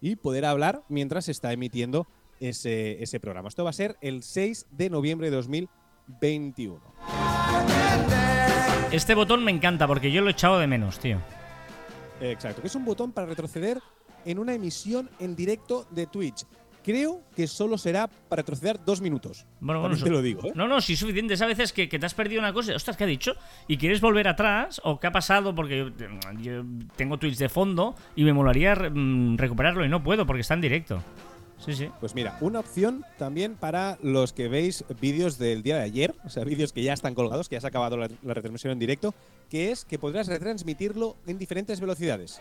[0.01, 2.07] y poder hablar mientras se está emitiendo
[2.39, 3.49] ese, ese programa.
[3.49, 7.38] Esto va a ser el 6 de noviembre de 2021.
[8.91, 11.19] Este botón me encanta porque yo lo he echado de menos, tío.
[12.21, 13.79] Exacto, que es un botón para retroceder
[14.25, 16.43] en una emisión en directo de Twitch.
[16.83, 19.45] Creo que solo será para retroceder dos minutos.
[19.59, 20.51] Bueno, bueno, te lo digo, ¿eh?
[20.55, 21.35] No, no, sí, suficiente.
[21.35, 22.73] Es a veces que, que te has perdido una cosa.
[22.75, 23.33] Ostras, ¿qué ha dicho?
[23.67, 25.89] Y quieres volver atrás, o qué ha pasado, porque yo,
[26.41, 26.63] yo
[26.95, 30.55] tengo Twitch de fondo y me molaría re- mm, recuperarlo y no puedo porque está
[30.55, 31.03] en directo.
[31.63, 31.89] Sí, sí.
[31.99, 36.29] Pues mira, una opción también para los que veis vídeos del día de ayer, o
[36.29, 38.79] sea, vídeos que ya están colgados, que ya se ha acabado la, la retransmisión en
[38.79, 39.13] directo,
[39.49, 42.39] que es que podrás retransmitirlo en diferentes velocidades.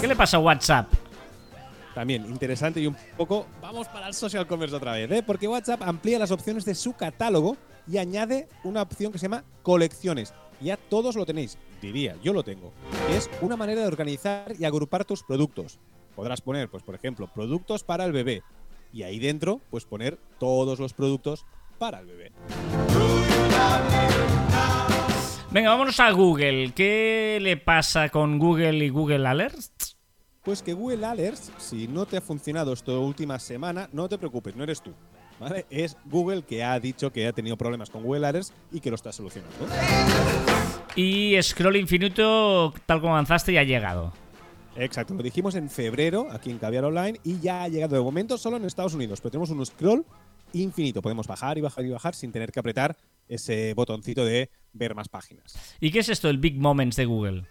[0.00, 0.92] ¿Qué le pasa a WhatsApp?
[1.94, 3.46] También interesante y un poco.
[3.62, 5.22] Vamos para el social commerce otra vez, ¿eh?
[5.24, 7.56] Porque WhatsApp amplía las opciones de su catálogo
[7.86, 10.34] y añade una opción que se llama colecciones.
[10.60, 12.72] Ya todos lo tenéis, diría, yo lo tengo.
[13.10, 15.78] Es una manera de organizar y agrupar tus productos.
[16.14, 18.42] Podrás poner, pues, por ejemplo, productos para el bebé.
[18.92, 21.44] Y ahí dentro, pues poner todos los productos
[21.78, 22.32] para el bebé.
[25.50, 26.72] Venga, vámonos a Google.
[26.74, 29.96] ¿Qué le pasa con Google y Google Alerts?
[30.42, 34.54] Pues que Google Alerts, si no te ha funcionado esta última semana, no te preocupes,
[34.54, 34.92] no eres tú.
[35.40, 35.66] ¿Vale?
[35.68, 38.96] Es Google que ha dicho que ha tenido problemas con Google Alerts y que lo
[38.96, 39.56] está solucionando.
[40.94, 44.12] Y Scroll Infinito, tal como avanzaste, ya ha llegado.
[44.76, 48.36] Exacto, lo dijimos en febrero aquí en Caviar Online y ya ha llegado de momento
[48.36, 50.04] solo en Estados Unidos, pero tenemos un scroll
[50.52, 51.00] infinito.
[51.00, 52.96] Podemos bajar y bajar y bajar sin tener que apretar
[53.28, 55.54] ese botoncito de ver más páginas.
[55.80, 57.46] ¿Y qué es esto, el Big Moments de Google?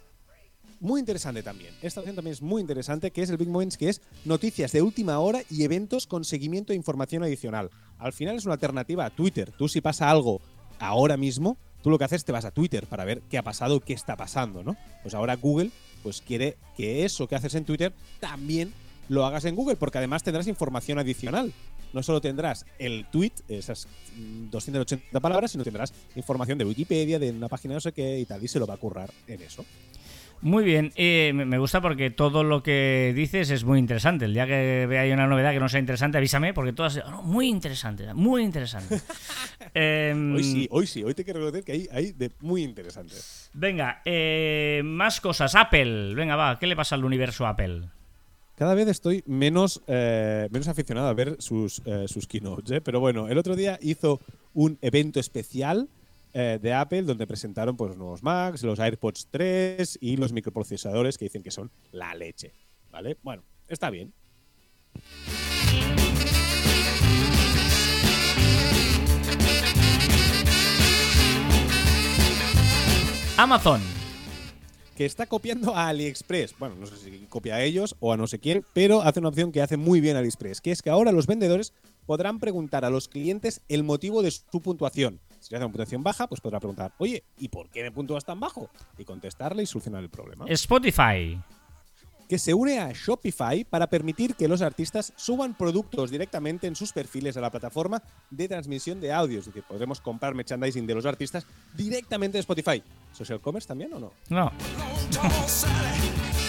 [0.82, 1.74] Muy interesante también.
[1.82, 4.82] Esta opción también es muy interesante, que es el Big Moments, que es noticias de
[4.82, 7.70] última hora y eventos con seguimiento e información adicional.
[8.00, 9.54] Al final es una alternativa a Twitter.
[9.58, 10.42] Tú si pasa algo
[10.80, 13.44] ahora mismo, tú lo que haces es te vas a Twitter para ver qué ha
[13.44, 14.76] pasado, qué está pasando, ¿no?
[15.04, 15.72] Pues ahora Google
[16.04, 18.74] pues quiere que eso que haces en Twitter también
[19.10, 21.52] lo hagas en Google, porque además tendrás información adicional.
[21.94, 23.88] No solo tendrás el tweet, esas
[24.18, 28.26] mm, 280 palabras, sino tendrás información de Wikipedia, de una página no sé qué y
[28.26, 29.64] tal, y se lo va a currar en eso.
[30.44, 34.26] Muy bien, eh, me gusta porque todo lo que dices es muy interesante.
[34.26, 37.24] El día que vea una novedad que no sea interesante, avísame, porque todas oh, no,
[37.24, 39.00] muy interesante, muy interesante.
[39.76, 43.16] Em, Hoy sí, hoy sí, hoy te quiero reconocer que hay, hay de muy interesante.
[43.54, 45.56] Venga, eh, más cosas.
[45.56, 47.84] Apple, venga, va, ¿qué le pasa al universo Apple?
[48.56, 52.82] Cada vez estoy menos, eh, menos aficionado a ver sus, eh, sus keynotes, ¿eh?
[52.82, 54.20] pero bueno, el otro día hizo
[54.54, 55.88] un evento especial
[56.34, 61.18] eh, de Apple donde presentaron pues, los nuevos Macs, los AirPods 3 y los microprocesadores
[61.18, 62.54] que dicen que son la leche.
[62.92, 63.18] ¿Vale?
[63.22, 64.14] Bueno, está bien.
[73.38, 73.82] Amazon.
[74.96, 76.56] que está copiando a AliExpress.
[76.60, 79.30] Bueno, no sé si copia a ellos o a no sé quién, pero hace una
[79.30, 81.74] opción que hace muy bien AliExpress, que es que ahora los vendedores
[82.06, 85.20] podrán preguntar a los clientes el motivo de su puntuación.
[85.40, 88.40] Si hace una puntuación baja, pues podrá preguntar, oye, ¿y por qué me puntúas tan
[88.40, 88.70] bajo?
[88.98, 90.46] Y contestarle y solucionar el problema.
[90.48, 91.38] Spotify.
[92.30, 96.94] que se une a Shopify para permitir que los artistas suban productos directamente en sus
[96.94, 99.40] perfiles a la plataforma de transmisión de audio.
[99.40, 102.82] Es decir, podremos comprar merchandising de los artistas directamente de Spotify.
[103.12, 104.14] ¿Social commerce también o no?
[104.30, 104.52] No.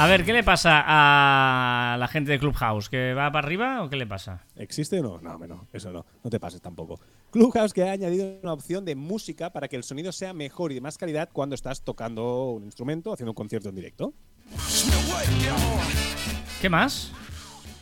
[0.00, 2.88] A ver, ¿qué le pasa a la gente de Clubhouse?
[2.88, 4.46] ¿Que va para arriba o qué le pasa?
[4.54, 5.20] ¿Existe o no?
[5.20, 6.06] No, eso no.
[6.22, 7.00] No te pases tampoco.
[7.32, 10.76] Clubhouse que ha añadido una opción de música para que el sonido sea mejor y
[10.76, 14.14] de más calidad cuando estás tocando un instrumento, haciendo un concierto en directo.
[16.60, 17.10] ¿Qué más?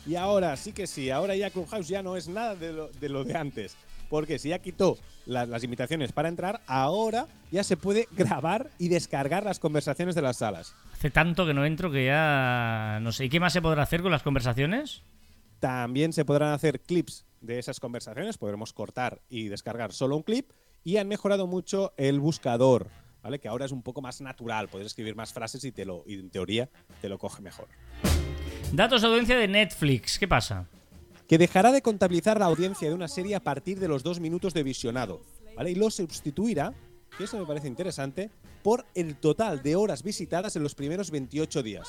[0.07, 3.09] Y ahora sí que sí, ahora ya Clubhouse ya no es nada de lo de,
[3.09, 3.75] lo de antes.
[4.09, 8.87] Porque si ya quitó la- las invitaciones para entrar, ahora ya se puede grabar y
[8.87, 10.73] descargar las conversaciones de las salas.
[10.93, 13.25] Hace tanto que no entro que ya no sé.
[13.25, 15.03] ¿Y qué más se podrá hacer con las conversaciones?
[15.59, 20.51] También se podrán hacer clips de esas conversaciones, podremos cortar y descargar solo un clip.
[20.83, 22.87] Y han mejorado mucho el buscador,
[23.21, 23.39] ¿vale?
[23.39, 26.13] Que ahora es un poco más natural, puedes escribir más frases y, te lo, y
[26.13, 26.69] en teoría
[27.01, 27.67] te lo coge mejor.
[28.71, 30.17] Datos de audiencia de Netflix.
[30.17, 30.65] ¿Qué pasa?
[31.27, 34.53] Que dejará de contabilizar la audiencia de una serie a partir de los dos minutos
[34.53, 35.21] de visionado,
[35.55, 35.71] ¿vale?
[35.71, 36.73] Y lo sustituirá,
[37.17, 38.29] que eso me parece interesante,
[38.63, 41.87] por el total de horas visitadas en los primeros 28 días.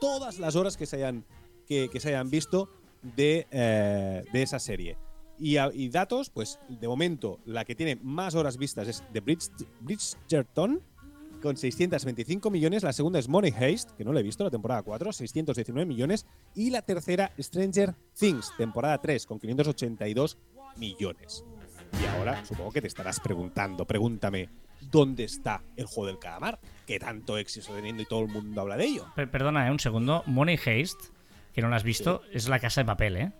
[0.00, 1.24] Todas las horas que se hayan,
[1.66, 2.70] que, se hayan visto
[3.02, 4.96] de, eh, de esa serie.
[5.40, 10.82] Y, datos, pues de momento la que tiene más horas vistas es The Bridge, Bridgerton,
[11.40, 12.82] con 625 millones.
[12.82, 16.26] La segunda es Money Heist, que no la he visto, la temporada 4, 619 millones.
[16.54, 20.38] Y la tercera, Stranger Things, temporada 3, con 582
[20.76, 21.44] millones.
[22.02, 24.50] Y ahora supongo que te estarás preguntando, pregúntame,
[24.90, 26.58] ¿dónde está el juego del calamar?
[26.86, 29.06] Que tanto éxito teniendo y todo el mundo habla de ello.
[29.14, 30.22] Per- perdona, eh, un segundo.
[30.26, 31.00] Money Heist,
[31.52, 33.32] que no lo has visto, es la casa de papel, ¿eh?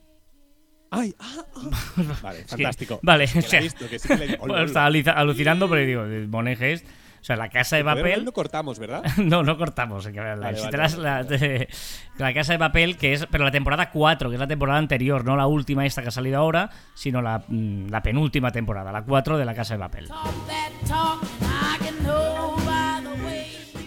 [0.91, 1.15] ¡Ay!
[1.19, 1.45] ¡Ah!
[1.55, 2.19] ah.
[2.23, 3.01] Vale, Sí, fantástico.
[3.03, 4.25] Vale, o sea, visto, que sí que
[4.65, 6.87] estaba alucinando, pero digo, Money Heist.
[7.21, 8.25] O sea, la casa de papel.
[8.25, 9.03] No cortamos, ¿verdad?
[9.19, 10.05] No, no cortamos.
[10.13, 11.69] la, Vale, si vale, te las- la, de-
[12.17, 13.27] la casa de papel, que es.
[13.27, 16.13] Pero la temporada 4, que es la temporada anterior, no la última esta que ha
[16.13, 20.09] salido ahora, sino la, mm, la penúltima temporada, la 4 de la casa de papel.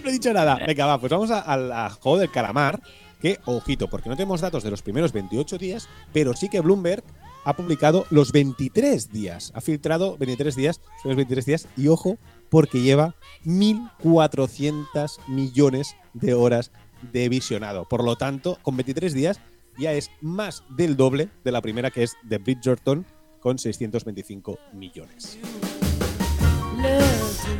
[0.03, 0.59] No he dicho nada.
[0.65, 2.81] Venga, va, pues vamos a- al a juego del calamar.
[3.21, 7.03] Que, ojito, porque no tenemos datos de los primeros 28 días, pero sí que Bloomberg
[7.45, 9.51] ha publicado los 23 días.
[9.53, 12.17] Ha filtrado 23 días, son los 23 días, y ojo,
[12.51, 16.71] porque lleva 1.400 millones de horas
[17.11, 17.87] de visionado.
[17.89, 19.41] Por lo tanto, con 23 días
[19.79, 23.07] ya es más del doble de la primera, que es de Bridgerton,
[23.39, 25.39] con 625 millones.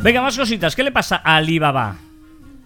[0.04, 0.76] Venga, más cositas.
[0.76, 1.98] ¿Qué le pasa a Alibaba?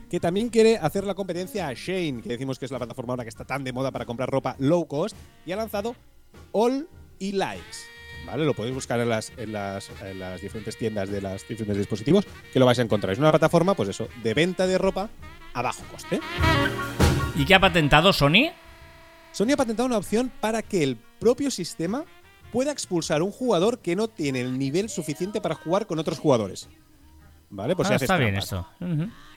[0.10, 3.24] que también quiere hacer la competencia a Shane, que decimos que es la plataforma ahora
[3.24, 5.96] que está tan de moda para comprar ropa low cost, y ha lanzado
[6.52, 7.95] All y Likes.
[8.26, 8.46] ¿Vale?
[8.46, 12.26] Lo podéis buscar en las, en, las, en las diferentes tiendas de los diferentes dispositivos,
[12.52, 13.14] que lo vais a encontrar.
[13.14, 15.10] Es una plataforma, pues eso, de venta de ropa
[15.54, 16.20] a bajo coste.
[17.36, 18.52] ¿Y qué ha patentado Sony?
[19.32, 22.06] Sony ha patentado una opción para que el propio sistema
[22.52, 26.70] pueda expulsar un jugador que no tiene el nivel suficiente para jugar con otros jugadores.
[27.50, 27.76] ¿Vale?
[27.76, 28.68] Pues si haces está bien esto.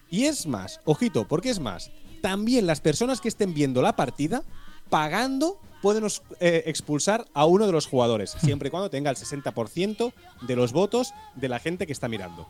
[0.09, 1.90] Y es más, ojito, porque es más,
[2.22, 4.42] también las personas que estén viendo la partida,
[4.88, 6.05] pagando, pueden
[6.40, 10.72] eh, expulsar a uno de los jugadores, siempre y cuando tenga el 60% de los
[10.72, 12.46] votos de la gente que está mirando.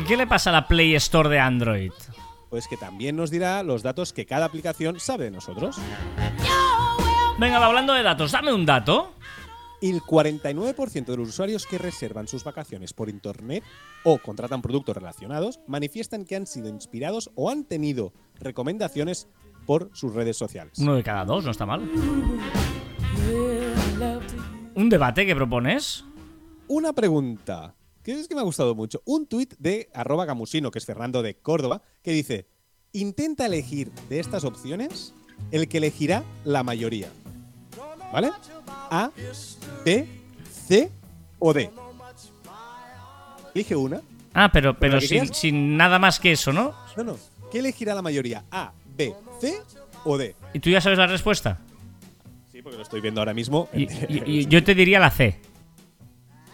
[0.00, 1.92] ¿Y qué le pasa a la Play Store de Android?
[2.50, 5.76] Pues que también nos dirá los datos que cada aplicación sabe de nosotros.
[7.38, 9.14] Venga, va, hablando de datos, dame un dato.
[9.80, 13.64] El 49% de los usuarios que reservan sus vacaciones por internet
[14.04, 19.28] o contratan productos relacionados manifiestan que han sido inspirados o han tenido recomendaciones
[19.66, 20.78] por sus redes sociales.
[20.78, 21.88] Uno de cada dos, no está mal.
[24.74, 26.04] ¿Un debate que propones?
[26.68, 27.74] Una pregunta.
[28.02, 29.02] que es que me ha gustado mucho.
[29.04, 32.48] Un tuit de arroba gamusino, que es Fernando de Córdoba, que dice,
[32.92, 35.14] intenta elegir de estas opciones
[35.50, 37.08] el que elegirá la mayoría.
[38.12, 38.30] ¿Vale?
[38.68, 39.10] A,
[39.84, 40.06] B,
[40.50, 40.90] C
[41.38, 41.70] o D.
[43.54, 44.00] Elige una.
[44.32, 46.74] Ah, pero, pero sin, sin nada más que eso, ¿no?
[46.96, 47.16] No, no.
[47.52, 48.44] ¿Qué elegirá la mayoría?
[48.50, 49.54] A, B, C
[50.04, 50.34] o D.
[50.52, 51.58] ¿Y tú ya sabes la respuesta?
[52.52, 53.68] Sí, porque lo estoy viendo ahora mismo.
[53.74, 55.40] Y, y- y yo te diría la C.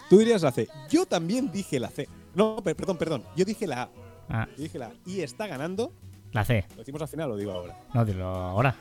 [0.09, 0.69] Tú dirías la C.
[0.91, 2.09] Yo también dije la C.
[2.35, 3.25] No, per- perdón, perdón.
[3.37, 3.89] Yo dije la A.
[4.29, 4.93] Ah, Yo dije la A.
[5.07, 5.93] Y está ganando.
[6.33, 6.65] la C.
[6.71, 7.77] ¿Lo decimos al final o lo digo ahora?
[7.95, 8.75] No, dilo ahora.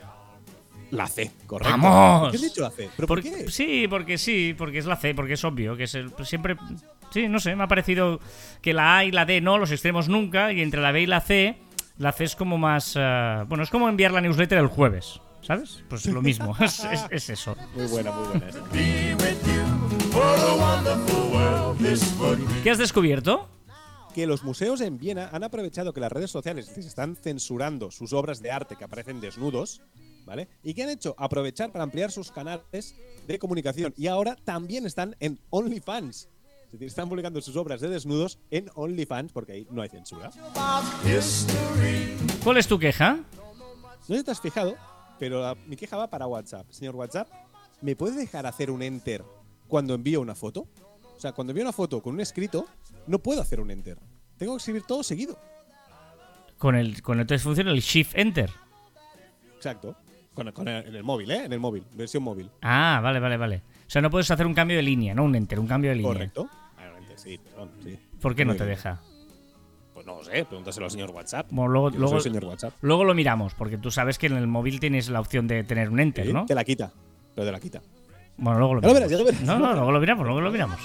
[0.91, 1.69] La C, correcto.
[1.77, 2.21] ¡Vamos!
[2.21, 2.89] ¿Por qué has dicho la C?
[2.95, 3.47] ¿Pero por qué?
[3.51, 6.55] Sí, porque sí, porque es la C, porque es obvio, que es el, siempre...
[7.11, 8.19] Sí, no sé, me ha parecido
[8.61, 11.05] que la A y la D no, los extremos nunca, y entre la B y
[11.05, 11.57] la C,
[11.99, 12.93] la C es como más...
[12.95, 15.83] eh, bueno, es como enviar la newsletter el jueves, ¿sabes?
[15.87, 17.55] Pues lo mismo, es, es- es eso.
[17.75, 18.47] Muy buena, muy buena.
[18.49, 18.59] esa.
[22.63, 23.47] ¿Qué has descubierto?
[24.13, 28.11] Que los museos en Viena han aprovechado que las redes sociales les están censurando sus
[28.13, 29.81] obras de arte que aparecen desnudos,
[30.25, 30.49] ¿vale?
[30.63, 32.95] Y que han hecho aprovechar para ampliar sus canales
[33.27, 33.93] de comunicación.
[33.95, 36.27] Y ahora también están en OnlyFans.
[36.69, 40.29] Es decir, están publicando sus obras de desnudos en OnlyFans porque ahí no hay censura.
[42.43, 43.15] ¿Cuál es tu queja?
[43.15, 44.75] No sé si te has fijado,
[45.19, 46.69] pero la- mi queja va para WhatsApp.
[46.71, 47.27] Señor WhatsApp,
[47.81, 49.23] ¿me puede dejar hacer un enter
[49.67, 50.67] cuando envío una foto?
[51.15, 52.65] O sea, cuando envío una foto con un escrito,
[53.07, 53.97] no puedo hacer un enter.
[54.37, 55.37] Tengo que escribir todo seguido.
[56.57, 58.49] Con el, con el entonces funciona el Shift Enter.
[59.55, 59.95] Exacto.
[60.33, 61.45] Con, con el, en el móvil, ¿eh?
[61.45, 62.49] En el móvil, versión móvil.
[62.61, 63.63] Ah, vale, vale, vale.
[63.87, 65.97] O sea, no puedes hacer un cambio de línea, no un enter, un cambio de
[65.97, 66.11] línea.
[66.13, 66.49] Correcto.
[67.19, 67.99] Sí, perdón, sí.
[68.21, 68.75] ¿Por qué no Muy te bien.
[68.77, 69.01] deja?
[69.93, 71.47] Pues no lo sé, pregúntaselo al señor WhatsApp.
[71.51, 72.73] Bueno, luego, Yo no luego, soy señor WhatsApp.
[72.81, 75.89] luego lo miramos, porque tú sabes que en el móvil tienes la opción de tener
[75.89, 76.45] un enter, Sí, ¿no?
[76.45, 76.91] Te la quita.
[77.35, 77.81] Pero te la quita.
[78.37, 79.09] Bueno, luego lo Ya lo miramos.
[79.09, 79.41] verás, ya lo verás.
[79.41, 80.79] No, no, luego lo miramos, luego lo miramos.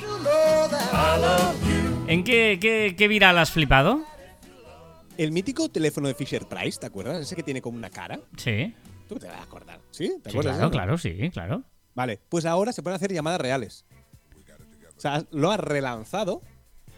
[2.07, 4.03] ¿En qué, qué, qué viral has flipado?
[5.17, 7.21] El mítico teléfono de Fisher Price, ¿te acuerdas?
[7.21, 8.19] Ese que tiene como una cara.
[8.37, 8.75] Sí.
[9.09, 9.79] Tú te vas a acordar.
[9.91, 10.09] ¿Sí?
[10.23, 10.57] ¿Te Sí, acuerdas?
[10.57, 11.63] claro, claro, sí, claro.
[11.95, 13.85] Vale, pues ahora se pueden hacer llamadas reales.
[15.05, 16.41] O sea, lo ha relanzado,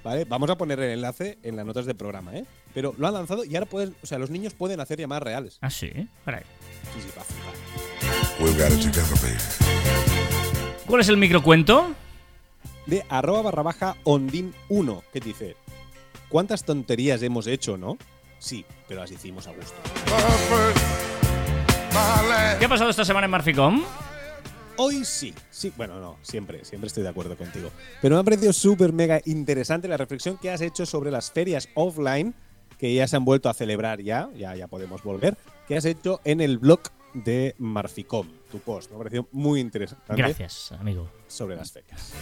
[0.05, 0.25] ¿vale?
[0.27, 2.47] Vamos a poner el enlace en las notas del programa, ¿eh?
[2.73, 5.59] Pero lo han lanzado y ahora puedes, o sea, los niños pueden hacer llamadas reales.
[5.61, 5.91] Ah, sí.
[6.25, 6.45] Caray.
[6.95, 7.55] Sí, sí, va a flipar.
[8.39, 9.37] We've got it together, baby.
[10.87, 11.97] ¿Cuál es el microcuento?
[12.87, 15.57] De arroba barra baja ondin 1, que dice,
[16.29, 17.99] ¿cuántas tonterías hemos hecho, no?
[18.39, 19.75] Sí, pero las hicimos a gusto.
[22.61, 23.83] ¿Qué ha pasado esta semana en Marficom?
[24.79, 27.71] Hoy sí, sí, bueno, no, siempre, siempre estoy de acuerdo contigo.
[28.03, 31.69] Pero me ha parecido súper mega interesante la reflexión que has hecho sobre las ferias
[31.75, 32.35] offline,
[32.79, 35.37] que ya se han vuelto a celebrar ya, ya, ya podemos volver,
[35.67, 36.81] que has hecho en el blog
[37.15, 38.91] de Marficom, tu post.
[38.91, 41.11] Me ha parecido muy interesante Gracias, amigo.
[41.27, 42.13] sobre las ferias.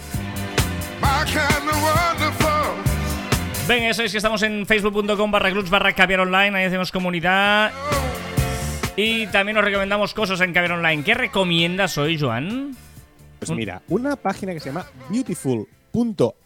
[3.67, 7.73] Venga, ya sabéis que estamos en facebook.com barra clubs barra caviar online, ahí hacemos comunidad.
[8.97, 11.03] Y también os recomendamos cosas en caviar online.
[11.03, 12.75] ¿Qué recomiendas hoy, Joan?
[13.39, 16.45] Pues mira, una página que se llama beautiful.ai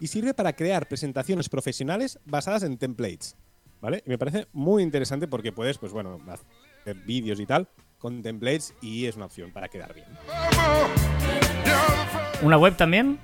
[0.00, 3.36] y sirve para crear presentaciones profesionales basadas en templates.
[3.80, 4.02] ¿Vale?
[4.04, 7.66] Y me parece muy interesante porque puedes, pues bueno, hacer vídeos y tal
[7.98, 10.06] con templates y es una opción para quedar bien.
[12.42, 13.18] ¿Una web también?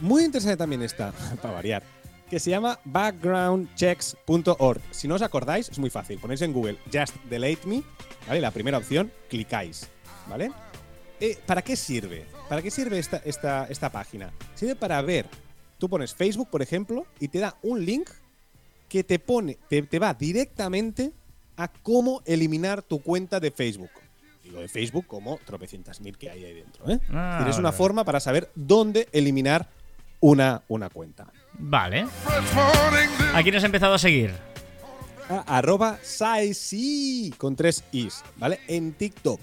[0.00, 1.82] Muy interesante también está, para variar,
[2.28, 4.80] que se llama backgroundchecks.org.
[4.90, 6.18] Si no os acordáis, es muy fácil.
[6.18, 7.82] Ponéis en Google Just Delete Me,
[8.26, 8.40] ¿vale?
[8.40, 9.88] La primera opción, clicáis,
[10.28, 10.50] ¿vale?
[11.20, 12.26] Eh, ¿Para qué sirve?
[12.48, 14.32] ¿Para qué sirve esta, esta, esta página?
[14.54, 15.26] Sirve para ver,
[15.78, 18.10] tú pones Facebook, por ejemplo, y te da un link
[18.88, 21.12] que te pone, te, te va directamente
[21.56, 23.90] a cómo eliminar tu cuenta de Facebook.
[24.44, 27.00] Digo de Facebook como tropecientas mil que hay ahí dentro, ¿eh?
[27.10, 29.68] Ah, Tienes una forma para saber dónde eliminar
[30.20, 31.26] una, una cuenta.
[31.58, 32.06] Vale.
[33.34, 34.32] ¿A quién has empezado a seguir?
[35.28, 38.60] A- arroba Saisi con tres is, ¿vale?
[38.68, 39.40] En TikTok.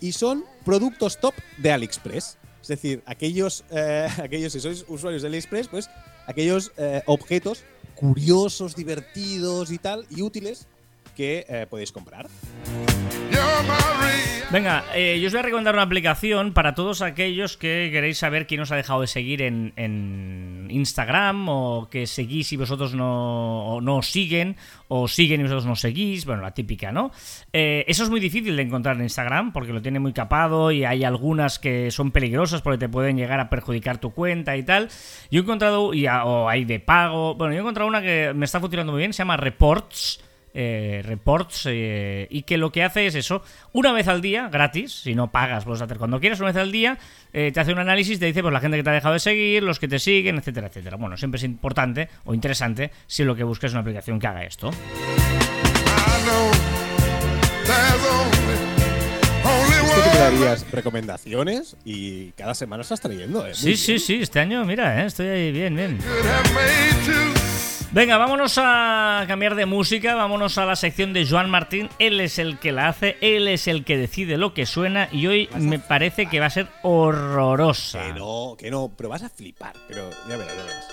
[0.00, 2.38] Y son productos top de AliExpress.
[2.62, 5.90] Es decir, aquellos, eh, aquellos si sois usuarios de AliExpress, pues
[6.26, 10.66] aquellos eh, objetos curiosos, divertidos y tal, y útiles
[11.16, 12.26] que eh, podéis comprar.
[14.54, 18.46] Venga, eh, yo os voy a recomendar una aplicación para todos aquellos que queréis saber
[18.46, 23.96] quién os ha dejado de seguir en, Instagram o que seguís y vosotros no, no
[23.96, 24.54] os siguen
[24.86, 26.24] o siguen y vosotros no seguís.
[26.24, 27.10] Bueno, la típica, ¿no?
[27.52, 30.84] Eh, eso es muy difícil de encontrar en Instagram porque lo tiene muy capado y
[30.84, 34.88] hay algunas que son peligrosas porque te pueden llegar a perjudicar tu cuenta y tal.
[35.32, 38.60] Yo he encontrado, o hay de pago, bueno, yo he encontrado una que me está
[38.60, 40.20] funcionando muy bien, se llama Reports.
[40.54, 43.42] Eh, reports eh, y que lo que hace es eso,
[43.72, 46.72] una vez al día, gratis, si no pagas, puedes hacer cuando quieras, una vez al
[46.72, 46.96] día,
[47.32, 49.20] eh, te hace un análisis, te dice pues la gente que te ha dejado de
[49.20, 50.96] seguir, los que te siguen, etcétera, etcétera.
[50.96, 54.44] Bueno, siempre es importante o interesante si lo que buscas es una aplicación que haga
[54.44, 54.70] esto.
[60.18, 63.54] Darías recomendaciones y cada semana estás trayendo, ¿eh?
[63.54, 64.00] Sí, Muy sí, bien.
[64.00, 65.98] sí, este año, mira, eh, estoy ahí bien, bien.
[67.94, 71.88] Venga, vámonos a cambiar de música, vámonos a la sección de Joan Martín.
[72.00, 75.28] Él es el que la hace, él es el que decide lo que suena y
[75.28, 78.02] hoy me parece que va a ser horrorosa.
[78.02, 79.74] Que no, que no, pero vas a flipar.
[79.86, 80.88] Pero ya verás, ya verás.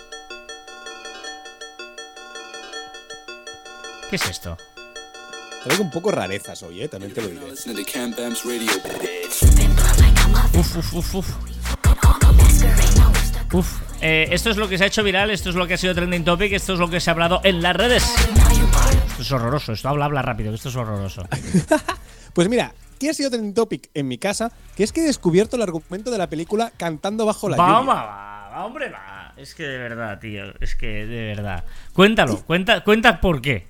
[4.07, 4.55] ¿Qué es esto?
[5.63, 6.87] Traigo un poco rarezas hoy, ¿eh?
[6.87, 7.41] También te lo diré.
[10.53, 11.27] Uf, uf, uf, uf.
[13.53, 15.77] Uf, eh, esto es lo que se ha hecho viral, esto es lo que ha
[15.77, 18.03] sido trending topic, esto es lo que se ha hablado en las redes.
[19.09, 21.27] Esto es horroroso, esto habla, habla rápido, esto es horroroso.
[22.33, 24.53] Pues mira, ¿qué ha sido trending topic en mi casa?
[24.77, 27.73] Que es que he descubierto el argumento de la película Cantando bajo la lluvia.
[27.73, 29.33] va, va, va, hombre, va.
[29.35, 31.65] Es que de verdad, tío, es que de verdad.
[31.91, 33.67] Cuéntalo, cuenta, cuenta por qué.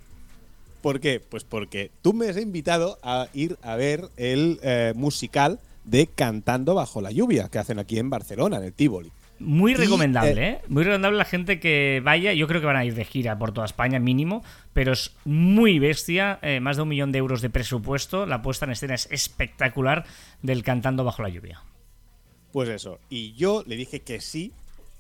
[0.84, 1.20] ¿Por qué?
[1.20, 6.76] Pues porque tú me has invitado a ir a ver el eh, musical de Cantando
[6.76, 9.12] bajo la lluvia que hacen aquí en Barcelona, en el Tivoli.
[9.42, 10.60] Muy Y, recomendable, ¿eh?
[10.68, 12.34] Muy recomendable la gente que vaya.
[12.34, 14.44] Yo creo que van a ir de gira por toda España, mínimo.
[14.74, 16.40] Pero es muy bestia.
[16.42, 18.26] eh, más de un millón de euros de presupuesto.
[18.26, 20.06] La puesta en escena es espectacular
[20.42, 21.62] del Cantando Bajo la Lluvia.
[22.52, 23.00] Pues eso.
[23.10, 24.52] Y yo le dije que sí,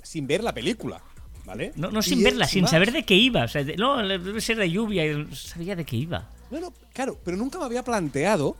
[0.01, 1.01] sin ver la película.
[1.43, 1.71] ¿Vale?
[1.75, 2.71] No, no sin verla, sin más.
[2.71, 3.43] saber de qué iba.
[3.45, 5.05] O sea, de- no, debe ser de lluvia.
[5.05, 6.29] y no sabía de qué iba.
[6.51, 8.55] No, no, claro, pero nunca me había planteado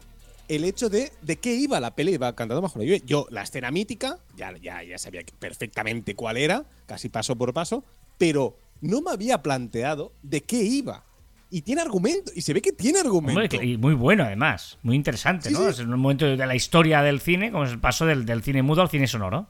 [0.56, 3.02] el hecho de de qué iba la peli iba cantando bajo la lluvia.
[3.06, 7.84] Yo, la escena mítica, ya, ya, ya sabía perfectamente cuál era, casi paso por paso,
[8.18, 11.04] pero no me había planteado de qué iba.
[11.50, 13.42] Y tiene argumento, y se ve que tiene argumento.
[13.42, 14.78] Hombre, y muy bueno, además.
[14.84, 15.62] Muy interesante, Sí, ¿no?
[15.64, 15.68] sí.
[15.70, 18.62] Es un momento de la historia del cine, como es el paso del, del cine
[18.62, 19.48] mudo al cine sonoro.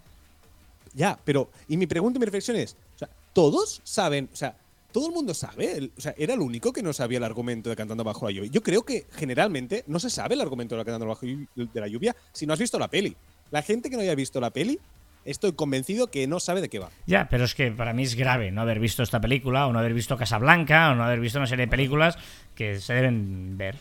[0.94, 4.58] Ya, pero, y mi pregunta y mi reflexión es, o sea, ¿todos saben, o sea,
[4.92, 7.76] todo el mundo sabe, o sea, era el único que no sabía el argumento de
[7.76, 8.50] Cantando bajo la lluvia?
[8.52, 12.16] Yo creo que generalmente no se sabe el argumento de Cantando bajo de la lluvia
[12.32, 13.16] si no has visto la peli.
[13.52, 14.80] La gente que no haya visto la peli,
[15.26, 16.90] estoy convencido que no sabe de qué va.
[17.06, 19.80] Ya, pero es que para mí es grave no haber visto esta película, o no
[19.80, 22.18] haber visto Casablanca, o no haber visto una serie de películas
[22.56, 23.76] que se deben ver.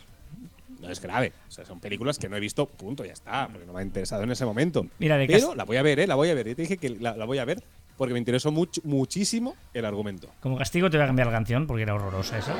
[0.80, 3.66] No es grave, o sea, son películas que no he visto, punto, ya está, porque
[3.66, 4.86] no me ha interesado en ese momento.
[4.98, 6.06] Mira, de pero la voy a ver, ¿eh?
[6.06, 6.48] La voy a ver.
[6.48, 7.62] Yo te dije que la, la voy a ver
[8.00, 10.30] porque me interesó mucho, muchísimo el argumento.
[10.40, 12.54] Como castigo te voy a cambiar la canción porque era horrorosa esa.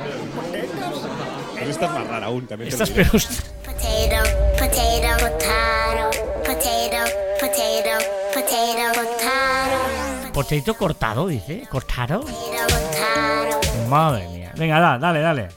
[1.55, 2.69] Pero esta es más rara aún, también.
[2.69, 3.09] te Esta es peor.
[3.09, 4.29] Potato,
[4.59, 6.09] potato, potato,
[6.45, 7.01] potato,
[7.39, 7.97] potato,
[8.29, 11.63] potato, potato, Potato cortado, dice.
[11.71, 12.19] ¿Cortado?
[12.21, 13.59] potato.
[13.89, 14.53] Madre mía.
[14.55, 15.47] Venga, da, dale, dale.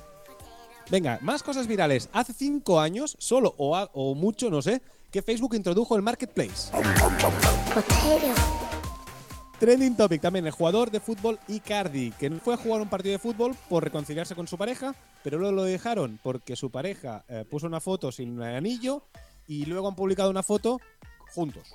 [0.88, 2.08] Venga, más cosas virales.
[2.14, 4.80] Hace cinco años, solo o, a- o mucho, no sé,
[5.10, 6.70] que Facebook introdujo el Marketplace.
[9.58, 13.18] Trending topic también, el jugador de fútbol Icardi, que fue a jugar un partido de
[13.18, 17.66] fútbol por reconciliarse con su pareja, pero luego lo dejaron porque su pareja eh, puso
[17.66, 19.04] una foto sin anillo
[19.46, 20.80] y luego han publicado una foto
[21.32, 21.72] juntos.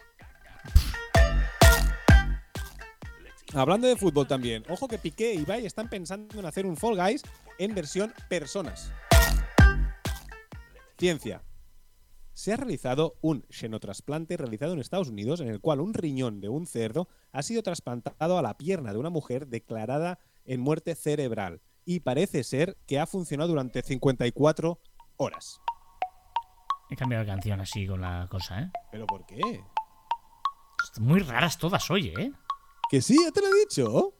[3.53, 6.95] Hablando de fútbol también, ojo que Piqué y Ibai están pensando en hacer un Fall
[6.95, 7.23] Guys
[7.57, 8.91] en versión personas.
[10.97, 11.41] Ciencia.
[12.39, 16.47] Se ha realizado un xenotrasplante realizado en Estados Unidos en el cual un riñón de
[16.47, 21.59] un cerdo ha sido trasplantado a la pierna de una mujer declarada en muerte cerebral
[21.83, 24.79] y parece ser que ha funcionado durante 54
[25.17, 25.59] horas.
[26.89, 28.71] He cambiado de canción así con la cosa, ¿eh?
[28.89, 29.41] ¿Pero por qué?
[30.97, 32.31] Muy raras todas, oye, ¿eh?
[32.89, 34.13] Que sí, ya te lo he dicho.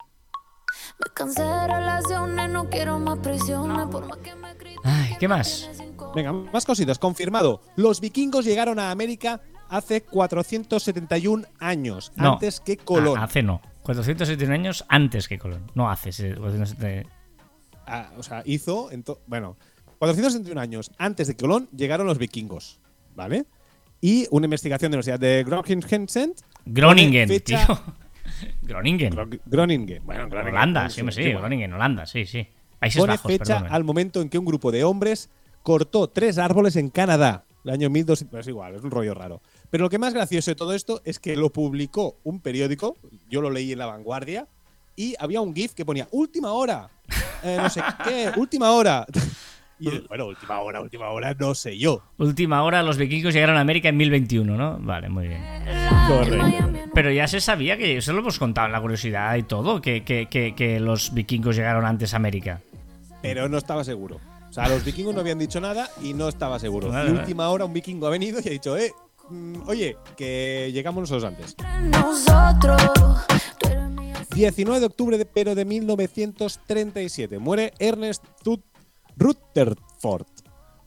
[0.99, 3.88] Me cansé de relaciones, no quiero más presiones.
[3.88, 5.69] Por más que me Ay, ¿qué más?
[6.15, 6.97] Venga, más cositas.
[6.99, 7.61] Confirmado.
[7.75, 12.34] Los vikingos llegaron a América hace 471 años, No.
[12.34, 13.19] antes que Colón.
[13.19, 13.61] Hace no.
[13.84, 15.71] 471 años antes que Colón.
[15.75, 16.11] No hace.
[16.11, 17.09] sí, 470.
[17.86, 18.89] Ah, o sea, hizo.
[19.27, 19.57] bueno,
[19.99, 22.80] 471 años antes de Colón llegaron los vikingos.
[23.15, 23.45] ¿Vale?
[24.01, 25.82] Y una investigación de la Universidad de Groningen.
[26.65, 27.80] Groningen, fecha- tío.
[28.61, 29.11] Groningen.
[29.13, 30.05] Gro- Groningen.
[30.05, 30.55] Bueno, Groningen.
[30.55, 31.23] Holanda, sí, sí.
[31.34, 32.47] Groningen, Holanda, sí, sí.
[32.80, 35.30] Países Pone Bajos, fecha al momento en que un grupo de hombres
[35.63, 37.45] cortó tres árboles en Canadá.
[37.65, 38.39] El año 1200.
[38.39, 39.41] Es igual, es un rollo raro.
[39.69, 42.95] Pero lo que más gracioso de todo esto es que lo publicó un periódico.
[43.30, 44.47] Yo lo leí en La Vanguardia.
[44.95, 46.89] Y había un GIF que ponía última hora.
[47.43, 49.05] eh, no sé qué, última hora.
[49.77, 52.01] Y bueno, última hora, última hora, no sé yo.
[52.17, 54.77] Última hora, los vikingos llegaron a América en 1021, ¿no?
[54.80, 55.41] Vale, muy bien.
[56.93, 60.03] Pero ya se sabía que eso lo hemos contado en la curiosidad y todo, que,
[60.03, 62.61] que, que, que los vikingos llegaron antes a América.
[63.22, 64.20] Pero no estaba seguro.
[64.49, 66.88] O sea, los vikingos no habían dicho nada y no estaba seguro.
[66.88, 68.91] Y última hora un vikingo ha venido y ha dicho, eh,
[69.30, 71.55] mm, oye, que llegamos nosotros antes.
[71.84, 72.82] Nosotros,
[73.59, 78.63] tú eres mi 19 de octubre, de, pero de 1937, muere Ernest Tut-
[79.17, 80.26] Rutherford,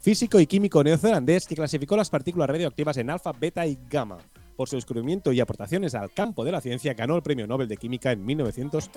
[0.00, 4.18] físico y químico neozelandés que clasificó las partículas radioactivas en alfa, beta y gamma.
[4.56, 7.76] Por su descubrimiento y aportaciones al campo de la ciencia, ganó el Premio Nobel de
[7.76, 8.90] Química en 1908.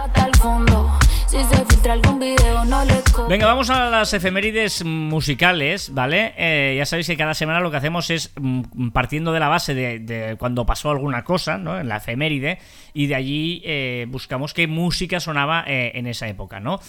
[0.00, 0.90] hasta el fondo.
[1.28, 6.32] Si se filtra algún video, no le co- Venga, vamos a las efemérides musicales, ¿vale?
[6.36, 9.74] Eh, ya sabéis que cada semana lo que hacemos es mm, partiendo de la base
[9.74, 11.78] de, cuando pasó alguna cosa, ¿no?
[11.78, 12.58] En la efeméride,
[12.92, 16.80] y de allí eh, buscamos qué música sonaba eh, en esa época, ¿no?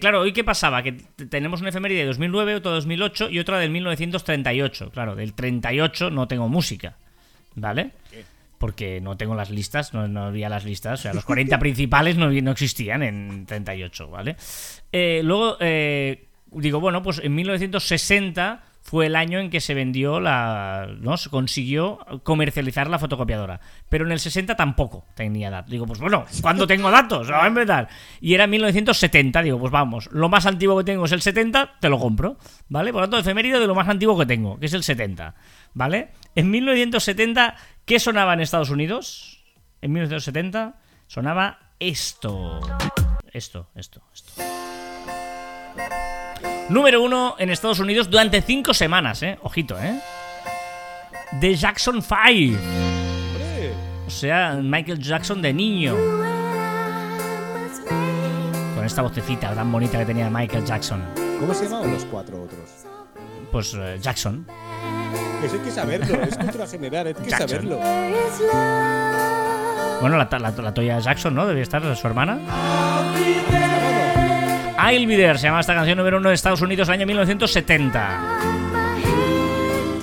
[0.00, 0.82] Claro, ¿hoy qué pasaba?
[0.82, 4.90] Que tenemos una efeméride de 2009, otra de 2008 y otra del 1938.
[4.90, 6.96] Claro, del 38 no tengo música,
[7.60, 7.92] ¿vale?
[8.58, 11.00] Porque no tengo las listas, no, no había las listas.
[11.00, 14.36] O sea, los 40 principales no, no existían en 38, ¿vale?
[14.92, 20.18] Eh, luego, eh, digo, bueno, pues en 1960 fue el año en que se vendió
[20.18, 20.88] la.
[21.00, 21.18] ¿no?
[21.18, 23.60] Se consiguió comercializar la fotocopiadora.
[23.90, 25.70] Pero en el 60 tampoco tenía datos.
[25.70, 27.28] Digo, pues bueno, ¿cuándo tengo datos?
[27.30, 27.88] A empezar.
[28.22, 29.42] Y era 1970.
[29.42, 32.38] Digo, pues vamos, lo más antiguo que tengo es el 70, te lo compro.
[32.70, 32.90] ¿Vale?
[32.90, 35.34] Por lo tanto, efeméride de lo más antiguo que tengo, que es el 70.
[35.74, 36.12] ¿Vale?
[36.34, 39.44] En 1970, ¿qué sonaba en Estados Unidos?
[39.82, 40.76] En 1970
[41.08, 42.58] sonaba esto.
[43.34, 44.32] Esto, esto, esto.
[46.68, 49.38] Número uno en Estados Unidos durante cinco semanas, ¿eh?
[49.42, 49.98] Ojito, ¿eh?
[51.40, 52.18] The Jackson 5.
[52.20, 53.72] ¡Hombre!
[54.06, 55.94] O sea, Michael Jackson de niño.
[58.74, 61.02] Con esta vocecita tan bonita que tenía Michael Jackson.
[61.40, 62.84] ¿Cómo se llamaban los cuatro otros?
[63.50, 64.46] Pues eh, Jackson.
[65.42, 67.48] Eso hay que saberlo, es cultura general, hay que Jackson.
[67.48, 67.78] saberlo.
[70.00, 71.46] Bueno, la, la, la Toya Jackson, ¿no?
[71.46, 72.38] Debía estar su hermana.
[74.90, 78.40] I'll Be There se llama esta canción número uno de Estados Unidos, año 1970.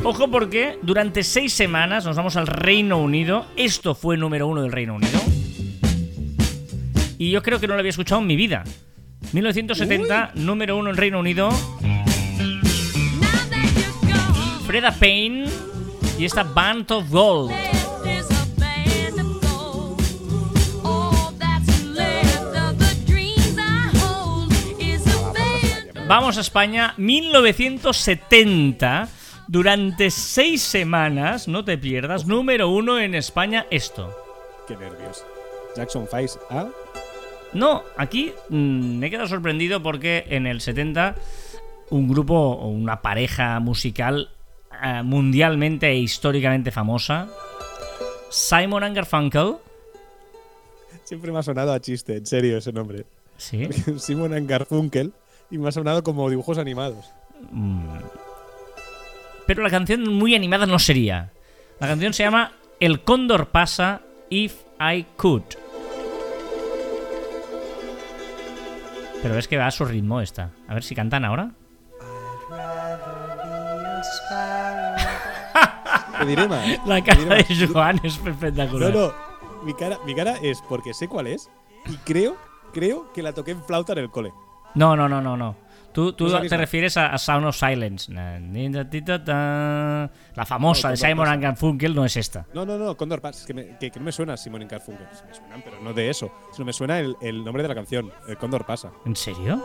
[0.04, 3.48] Ojo porque durante seis semanas nos vamos al Reino Unido.
[3.56, 5.20] Esto fue número uno del Reino Unido.
[7.18, 8.64] Y yo creo que no lo había escuchado en mi vida.
[9.34, 11.50] 1970, número uno en Reino Unido.
[14.68, 15.46] Freda Payne
[16.20, 17.65] y esta Band of Gold.
[26.08, 29.10] Vamos a España, 1970.
[29.48, 34.14] Durante seis semanas, no te pierdas, número uno en España esto.
[34.68, 35.24] Qué nervios.
[35.76, 36.68] Jackson Five A.
[37.54, 41.16] No, aquí mm, me he quedado sorprendido porque en el 70
[41.90, 44.30] un grupo o una pareja musical
[44.84, 47.28] eh, mundialmente e históricamente famosa,
[48.30, 49.56] Simon and Garfunkel,
[51.04, 53.06] Siempre me ha sonado a chiste, en serio, ese nombre.
[53.38, 55.14] sí, Simon and Garfunkel.
[55.52, 57.12] Y me ha sonado como dibujos animados.
[59.48, 61.32] pero la canción muy animada no sería.
[61.80, 65.44] La canción se llama El cóndor pasa if I could.
[69.22, 70.52] Pero es que va a su ritmo esta.
[70.68, 71.52] A ver si cantan ahora.
[76.20, 76.66] Te diré más.
[76.86, 77.68] La diré cara de.
[77.68, 78.94] Joan es No, espectacular.
[78.94, 79.14] no.
[79.64, 81.50] Mi cara, mi cara es porque sé cuál es.
[81.88, 82.36] Y creo,
[82.74, 84.32] creo que la toqué en flauta en el cole.
[84.76, 85.56] No, no, no, no, no.
[85.94, 86.58] Tú, tú te misma.
[86.58, 88.12] refieres a, a Sound of Silence.
[88.12, 88.38] La
[90.46, 92.46] famosa No, de Simon and Garfunkel no es esta.
[92.54, 93.42] No, no, no, Condor Pass.
[93.42, 95.08] Es que, me- que- que no me suena Simon and Garfunkel.
[95.28, 96.30] Me suenan, pero no de eso.
[96.52, 98.12] Sino me suena el, el nombre de la canción.
[98.28, 98.92] El Condor pasa.
[99.06, 99.64] ¿En serio?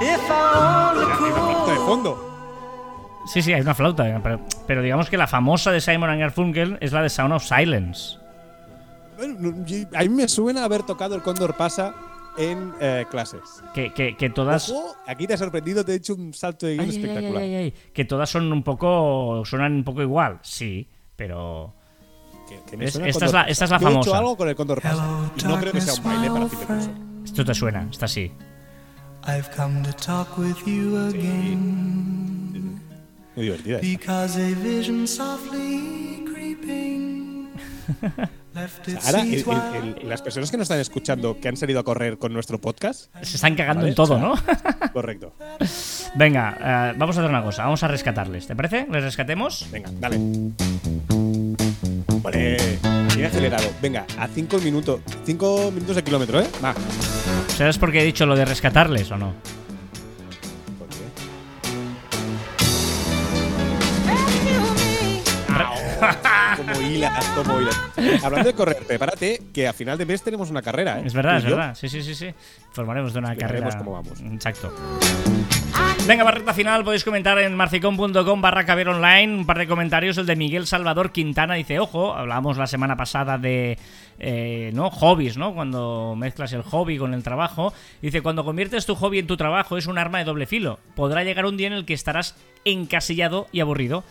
[0.00, 2.24] Hay una flauta de fondo.
[3.26, 4.20] Sí, sí, hay una flauta.
[4.22, 7.42] Pero, pero digamos que la famosa de Simon and Garfunkel es la de Sound of
[7.44, 8.18] Silence.
[9.16, 9.64] Bueno,
[9.96, 11.92] a mí me suena haber tocado el Condor pasa
[12.38, 13.40] en eh, clases.
[13.74, 14.70] Que, que, que todas.
[14.70, 17.02] Ojo, aquí te ha sorprendido, te he hecho un salto de guion Ay, ay, ay,
[17.04, 17.42] espectacular.
[17.42, 17.74] ay, ay.
[17.92, 19.42] Que todas son un poco.
[19.44, 20.88] Suenan un poco igual, sí.
[21.16, 21.74] Pero.
[22.48, 24.18] Que- que me Es- suena esta es la- esta es la Yo he hecho famosa.
[24.18, 25.30] algo con el Condor pasa.
[25.36, 26.90] Y no creo que sea un baile para curso.
[27.24, 28.32] Esto te suena, está así.
[29.26, 32.80] I've come to talk with you again
[33.36, 33.80] Muy divertida.
[33.80, 34.28] esta.
[38.54, 38.70] Ahora, el-
[39.28, 42.18] seeds el- while el- las personas que nos están escuchando que han salido a correr
[42.18, 44.92] con nuestro podcast, Se están cagando Vale, en todo, o sea, ¿no?
[44.92, 45.34] correcto.
[46.16, 47.64] Venga, eh, vamos a hacer una cosa.
[47.64, 48.46] Vamos a rescatarles.
[48.46, 48.86] ¿Te parece?
[48.90, 49.66] ¿Les rescatemos?
[49.70, 50.18] Venga, dale.
[52.22, 52.78] Vale,
[53.14, 53.68] bien acelerado.
[53.80, 55.00] Venga, a 5 minutos.
[55.24, 56.46] 5 minutos de kilómetro, ¿eh?
[56.64, 56.74] Va.
[57.56, 59.34] ¿Sabes por qué he dicho lo de rescatarles o no?
[68.22, 71.02] Hablando de correr, prepárate que a final de mes tenemos una carrera, ¿eh?
[71.06, 71.50] Es verdad, es yo.
[71.50, 71.74] verdad.
[71.74, 72.34] Sí, sí, sí, sí.
[72.72, 73.76] Formaremos de una carrera.
[73.78, 74.20] cómo vamos.
[74.20, 74.72] Exacto.
[76.06, 80.16] Venga, barreta final, podéis comentar en marficom.com barra caber online un par de comentarios.
[80.16, 83.78] El de Miguel Salvador Quintana dice, ojo, hablábamos la semana pasada de
[84.18, 84.90] eh, ¿no?
[84.90, 85.54] hobbies, ¿no?
[85.54, 87.74] Cuando mezclas el hobby con el trabajo.
[88.00, 90.78] Dice, cuando conviertes tu hobby en tu trabajo es un arma de doble filo.
[90.96, 94.02] Podrá llegar un día en el que estarás encasillado y aburrido.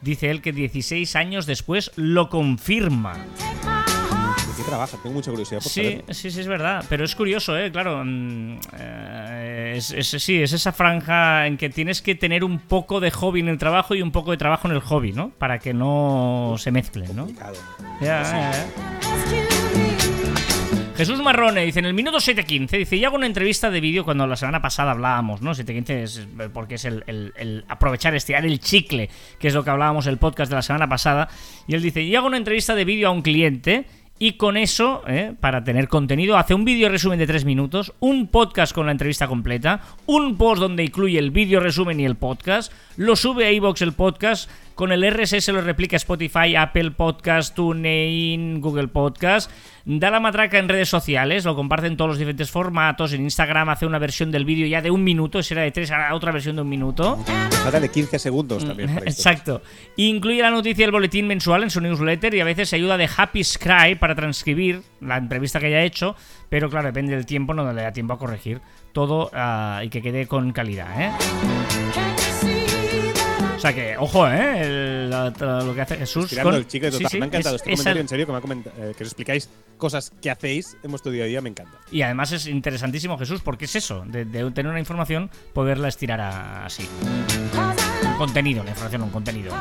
[0.00, 3.14] Dice él que 16 años después lo confirma.
[3.14, 4.96] ¿De qué trabaja?
[5.02, 6.14] Tengo mucha curiosidad por Sí, saberlo.
[6.14, 6.84] sí, sí, es verdad.
[6.88, 7.72] Pero es curioso, ¿eh?
[7.72, 8.02] Claro.
[8.04, 13.00] mm, eh, es, es- sí, es esa franja en que tienes que tener un poco
[13.00, 15.30] de hobby en el trabajo y un poco de trabajo en el hobby, ¿no?
[15.30, 17.22] Para que no se mezclen, ¿no?
[17.24, 17.54] Complicado.
[18.00, 19.43] Ya, ya.
[20.96, 24.28] Jesús Marrone dice en el minuto 7.15, dice, y hago una entrevista de vídeo cuando
[24.28, 25.50] la semana pasada hablábamos, ¿no?
[25.52, 29.70] 7.15 es eh, porque es el, el- aprovechar, estirar el chicle, que es lo que
[29.70, 31.28] hablábamos el podcast de la semana pasada.
[31.66, 33.86] Y él dice, y hago una entrevista de vídeo a un cliente
[34.20, 38.28] y con eso, eh, para tener contenido, hace un vídeo resumen de 3 minutos, un
[38.28, 42.72] podcast con la entrevista completa, un post donde incluye el vídeo resumen y el podcast,
[42.96, 48.60] lo sube a iVoox el podcast, con el RSS lo replica Spotify, Apple Podcast, TuneIn,
[48.60, 49.50] Google Podcast.
[49.84, 53.12] Da la matraca en redes sociales, lo comparte en todos los diferentes formatos.
[53.12, 55.90] En Instagram hace una versión del vídeo ya de un minuto, ese era de tres,
[55.90, 57.18] ahora otra versión de un minuto.
[57.70, 59.20] De 15 segundos también para esto.
[59.20, 59.62] Exacto.
[59.96, 63.08] Incluye la noticia del boletín mensual en su newsletter y a veces se ayuda de
[63.14, 66.16] Happy Scribe para transcribir la entrevista que haya hecho,
[66.48, 68.60] pero claro, depende del tiempo, no le da tiempo a corregir
[68.92, 71.10] todo ah, y que quede con calidad, ¿eh?
[73.64, 74.60] O sea que, ojo, ¿eh?
[74.62, 75.30] El- lo,
[75.64, 76.34] lo que hace Jesús.
[76.42, 77.10] Con- el chicle Sí, total.
[77.10, 78.40] sí, me ha encantado es- este es comentario, en serio, que, me ha
[78.78, 79.48] eh, que os explicáis
[79.78, 81.78] cosas que hacéis en vuestro día a día, me encanta.
[81.90, 86.20] Y además es interesantísimo, Jesús, porque es eso, de, de tener una información, poderla estirar
[86.20, 86.86] a- así.
[88.06, 89.54] Un contenido, la información, un contenido.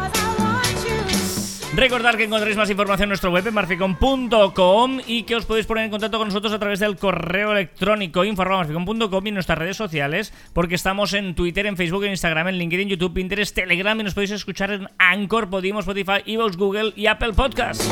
[1.76, 5.86] Recordad que encontraréis más información en nuestro web en marficom.com y que os podéis poner
[5.86, 10.32] en contacto con nosotros a través del correo electrónico info.marficom.com y en nuestras redes sociales,
[10.54, 14.14] porque estamos en Twitter, en Facebook, en Instagram, en LinkedIn, YouTube, Pinterest, Telegram y nos
[14.14, 17.92] podéis escuchar en Anchor, Podimo, Spotify, Evox, Google y Apple Podcasts.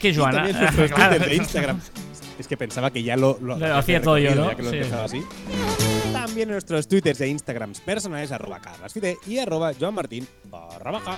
[0.00, 0.48] ¿Qué, Y Joana?
[0.88, 1.24] Claro.
[1.34, 1.80] Instagram.
[2.38, 4.48] Es que pensaba que ya lo, lo, Lo hacía todo yo, ¿no?
[4.50, 4.76] ya que lo Sí.
[4.76, 5.22] empezaba así.
[6.16, 11.16] También nuestros twitters de Instagram personales, arroba carlasfide y arroba joanmartin barra baja.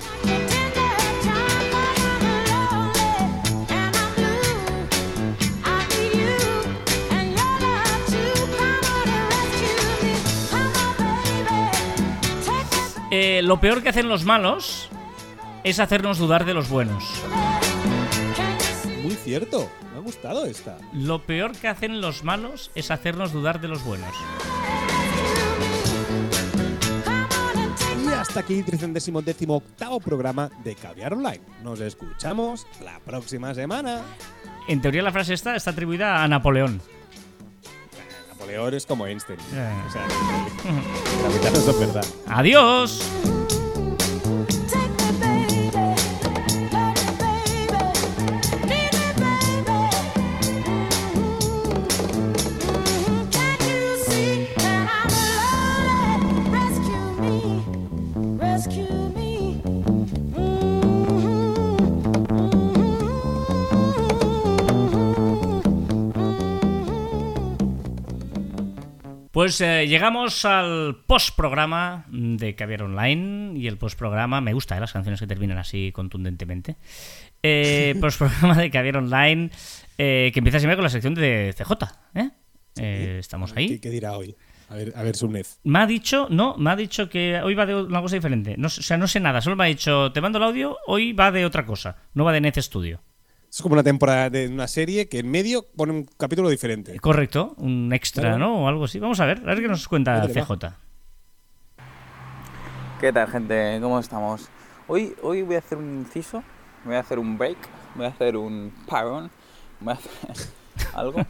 [13.13, 14.91] Eh, lo peor que hacen los malos
[15.63, 17.05] es hacernos dudar de los buenos.
[19.25, 20.79] Cierto, me ha gustado esta.
[20.93, 24.15] Lo peor que hacen los malos es hacernos dudar de los buenos.
[28.05, 31.41] Y hasta aquí, tricentésimo décimo octavo programa de Caviar Online.
[31.63, 34.03] Nos escuchamos la próxima semana.
[34.67, 36.81] En teoría la frase esta está atribuida a Napoleón.
[38.31, 39.39] Napoleón es como Einstein.
[39.53, 39.83] Eh.
[39.87, 42.05] O sea, que la mitad no es verdad.
[42.29, 43.03] Adiós.
[69.39, 74.81] Pues eh, llegamos al postprograma de Caviar Online y el postprograma, me gusta, ¿eh?
[74.81, 76.75] las canciones que terminan así contundentemente.
[77.41, 79.51] Eh, postprograma de Caviar Online
[79.97, 81.73] eh, que empieza siempre con la sección de CJ.
[82.17, 82.31] ¿eh?
[82.81, 83.79] Eh, estamos ¿Qué, ahí.
[83.79, 84.35] qué dirá hoy?
[84.71, 85.61] A ver, a ver, Sumnez.
[85.63, 88.57] Me ha dicho, no, me ha dicho que hoy va de una cosa diferente.
[88.59, 91.13] No, o sea, no sé nada, solo me ha dicho, te mando el audio, hoy
[91.13, 93.03] va de otra cosa, no va de Net Studio.
[93.51, 96.99] Es como una temporada de una serie que en medio pone un capítulo diferente.
[97.01, 98.39] Correcto, un extra, Claro.
[98.39, 98.65] ¿no?
[98.65, 98.99] O algo así.
[98.99, 100.21] Vamos a ver, a ver qué nos cuenta.
[100.29, 100.53] CJ.
[103.01, 103.79] ¿Qué tal, gente?
[103.81, 104.49] ¿Cómo estamos?
[104.87, 106.43] Hoy, hoy voy a hacer un inciso,
[106.85, 107.57] voy a hacer un break,
[107.95, 109.31] voy a hacer un parón,
[109.81, 110.11] voy a hacer
[110.95, 111.25] algo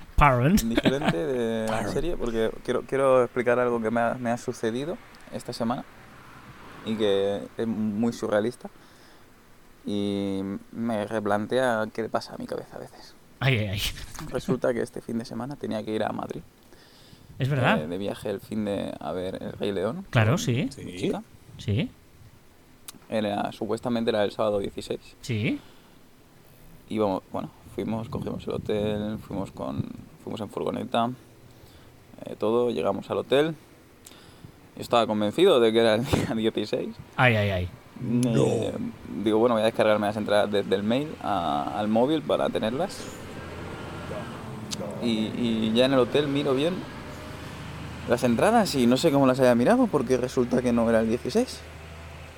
[0.64, 4.96] diferente de la serie porque quiero, quiero explicar algo que me ha, me ha sucedido
[5.32, 5.84] esta semana
[6.84, 8.70] y que es muy surrealista
[9.86, 10.40] y
[10.72, 13.14] me replantea qué le pasa a mi cabeza a veces.
[13.40, 13.80] Ay, ay, ay.
[14.30, 16.40] Resulta que este fin de semana tenía que ir a Madrid
[17.38, 17.80] Es verdad.
[17.82, 20.04] eh, de viaje el fin de a ver El Rey León.
[20.10, 20.68] Claro, sí.
[20.70, 21.12] Sí.
[21.58, 21.90] Sí,
[23.08, 25.00] Era, supuestamente era el sábado 16.
[25.22, 25.60] sí.
[26.88, 29.82] íbamos, bueno, fuimos, cogimos el hotel, fuimos con,
[30.22, 31.10] fuimos en furgoneta,
[32.24, 33.54] eh, todo, llegamos al hotel.
[34.76, 36.94] Yo estaba convencido de que era el día 16.
[37.16, 37.68] Ay, ay, ay.
[38.02, 38.72] Eh,
[39.24, 42.98] digo, bueno, voy a descargarme las entradas desde el mail a- al móvil para tenerlas.
[45.02, 46.74] Y, y ya en el hotel miro bien
[48.08, 51.08] las entradas y no sé cómo las haya mirado porque resulta que no era el
[51.08, 51.60] 16,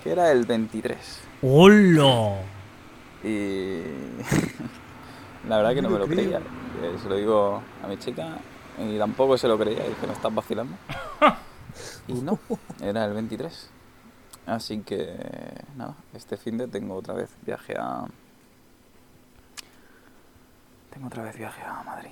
[0.02, 0.96] que era el 23.
[1.42, 2.36] ¡Hola!
[3.22, 3.80] Y
[5.48, 6.38] la verdad que no me lo creía.
[6.38, 8.38] Eh, Se lo digo a mi chica
[8.78, 9.86] y tampoco se lo creía.
[9.86, 10.74] Y que me estás vacilando.
[12.08, 12.38] Y no,
[12.82, 13.70] era el 23.
[14.47, 15.16] Así que
[15.76, 18.07] nada, este fin de tengo otra vez viaje a.
[20.93, 22.11] Tengo otra vez viaje a Madrid.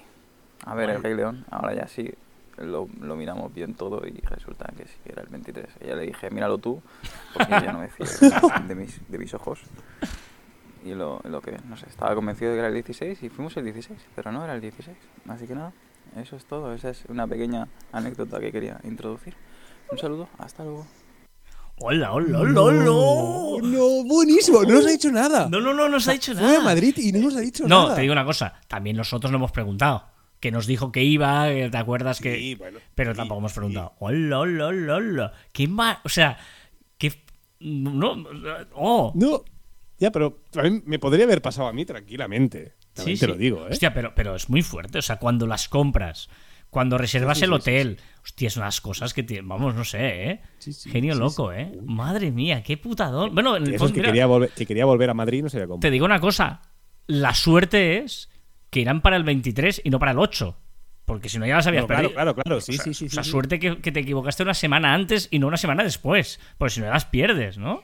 [0.65, 1.45] A ver el Rey León.
[1.51, 2.13] Ahora ya sí
[2.59, 5.67] lo, lo miramos bien todo y resulta que sí que era el 23.
[5.81, 6.83] Ella le dije, míralo tú,
[7.35, 8.07] porque ya no me fío
[8.67, 9.61] de mis, de mis ojos.
[10.85, 13.57] Y lo, lo que, no sé, estaba convencido de que era el 16 y fuimos
[13.57, 14.97] el 16, pero no era el 16.
[15.29, 15.73] Así que nada,
[16.17, 16.73] eso es todo.
[16.73, 19.35] Esa es una pequeña anécdota que quería introducir.
[19.91, 20.87] Un saludo, hasta luego.
[21.81, 22.85] ¡Hola, hola, hola, hola!
[22.85, 25.49] No, buenísimo, no nos ha dicho nada.
[25.49, 26.61] No, no, no nos ha dicho Fue a nada.
[26.65, 27.95] Madrid y no nos ha dicho No, nada.
[27.95, 28.55] te digo una cosa.
[28.67, 30.07] También nosotros lo hemos preguntado.
[30.41, 32.37] Que nos dijo que iba, ¿te acuerdas que...?
[32.37, 33.57] Sí, bueno, Pero sí, tampoco hemos sí.
[33.57, 33.95] preguntado.
[33.99, 35.33] ¡Hola, hola, hola, hola!
[35.53, 35.99] ¿Qué más?
[36.05, 36.39] O sea,
[36.97, 37.13] ¿qué...?
[37.61, 38.25] No...
[38.75, 39.13] ¡Oh!
[39.17, 39.43] No,
[39.99, 42.75] ya, pero también me podría haber pasado a mí tranquilamente.
[42.93, 43.71] También te lo digo, ¿eh?
[43.73, 44.99] Hostia, pero, pero es muy fuerte.
[44.99, 46.29] O sea, cuando las compras,
[46.71, 47.99] cuando reservas Sí, sí, el hotel.
[48.23, 49.49] Hostia, es unas cosas que tienen.
[49.49, 50.41] Vamos, no sé, ¿eh?
[50.91, 51.53] Genio loco.
[51.53, 51.73] ¿eh?
[51.83, 53.35] Madre mía, qué putadón.
[53.35, 55.43] Bueno, en el eso fondo, es que mira, quería, volver, que quería volver a Madrid
[55.43, 55.81] no sabía cómo.
[55.81, 56.61] te digo una cosa.
[57.07, 58.29] La suerte es
[58.71, 60.57] que irán para el 23 y no para el 8.
[61.07, 62.15] Porque si no ya las habías No, claro, perdido.
[62.17, 63.07] claro, claro, sí, O sea, sí, sí.
[63.07, 65.83] O sea, sí, suerte que, que te equivocaste una semana antes y no una semana
[65.83, 66.39] después.
[66.59, 67.83] Porque si no las pierdes, ¿no?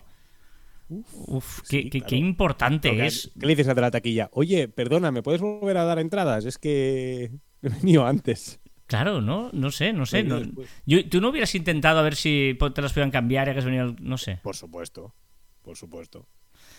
[0.90, 2.06] Uf, qué, sí, qué- claro.
[2.10, 3.30] qué importante No, ¿qué- es.
[3.40, 4.28] ¿Qué le dices a la taquilla?
[4.32, 6.44] Oye, perdona, ¿me puedes volver a dar entradas?
[6.44, 7.30] Es que
[7.62, 8.60] he venido antes.
[8.94, 9.50] Claro, ¿no?
[9.52, 10.22] No sé, no sé.
[10.22, 10.42] No-
[10.86, 13.64] yo- ¿Tú no hubieras intentado a ver si te las podían cambiar ya que has
[13.64, 13.94] venido?
[14.00, 14.38] No sé.
[14.42, 15.14] Por supuesto,
[15.62, 16.26] por supuesto.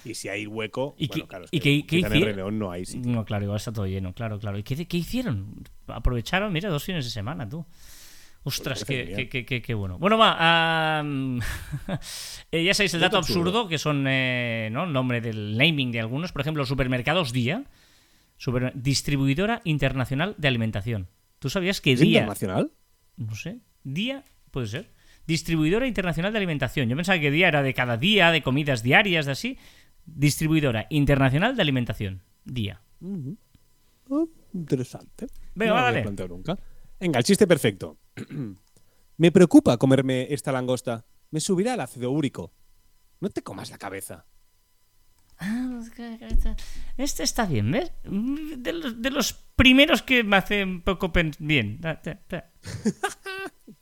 [0.03, 2.35] Y si hay hueco, ¿Y bueno, qué- claro, es que qué- en hicieron?
[2.35, 3.11] León no hay sitio.
[3.11, 4.57] No, claro, igual está todo lleno, claro, claro.
[4.57, 5.63] ¿Y qué, qué hicieron?
[5.87, 7.65] Aprovecharon, mira, dos fines de semana, tú.
[8.43, 9.97] Ostras, Pues qué, parece qué, qué- qué- qué bueno.
[9.97, 11.03] Bueno, va.
[12.51, 13.41] eh, ya sabéis el dato absurdo.
[13.49, 14.83] absurdo, que son eh, ¿no?
[14.83, 16.31] el nombre del naming de algunos.
[16.31, 17.63] Por ejemplo, Supermercados Día,
[18.37, 21.07] super- distribuidora internacional de alimentación.
[21.39, 22.19] ¿Tú sabías que ¿Es Día...
[22.19, 22.71] internacional?
[23.17, 23.59] No sé.
[23.83, 24.91] Día, puede ser.
[25.27, 26.87] Distribuidora Internacional de Alimentación.
[26.89, 29.57] Yo pensaba que día era de cada día, de comidas diarias, de así.
[30.05, 32.21] Distribuidora Internacional de Alimentación.
[32.43, 32.81] Día.
[34.09, 35.27] Oh, interesante.
[35.55, 36.01] Venga, no va, lo había dale.
[36.03, 36.59] planteado nunca.
[36.99, 37.97] Venga, el chiste perfecto.
[39.17, 41.05] Me preocupa comerme esta langosta.
[41.31, 42.53] Me subirá el ácido úrico.
[43.19, 44.25] No te comas la cabeza.
[46.97, 47.91] Este está bien, ¿ves?
[48.03, 51.79] De los, de los primeros que me hacen poco bien.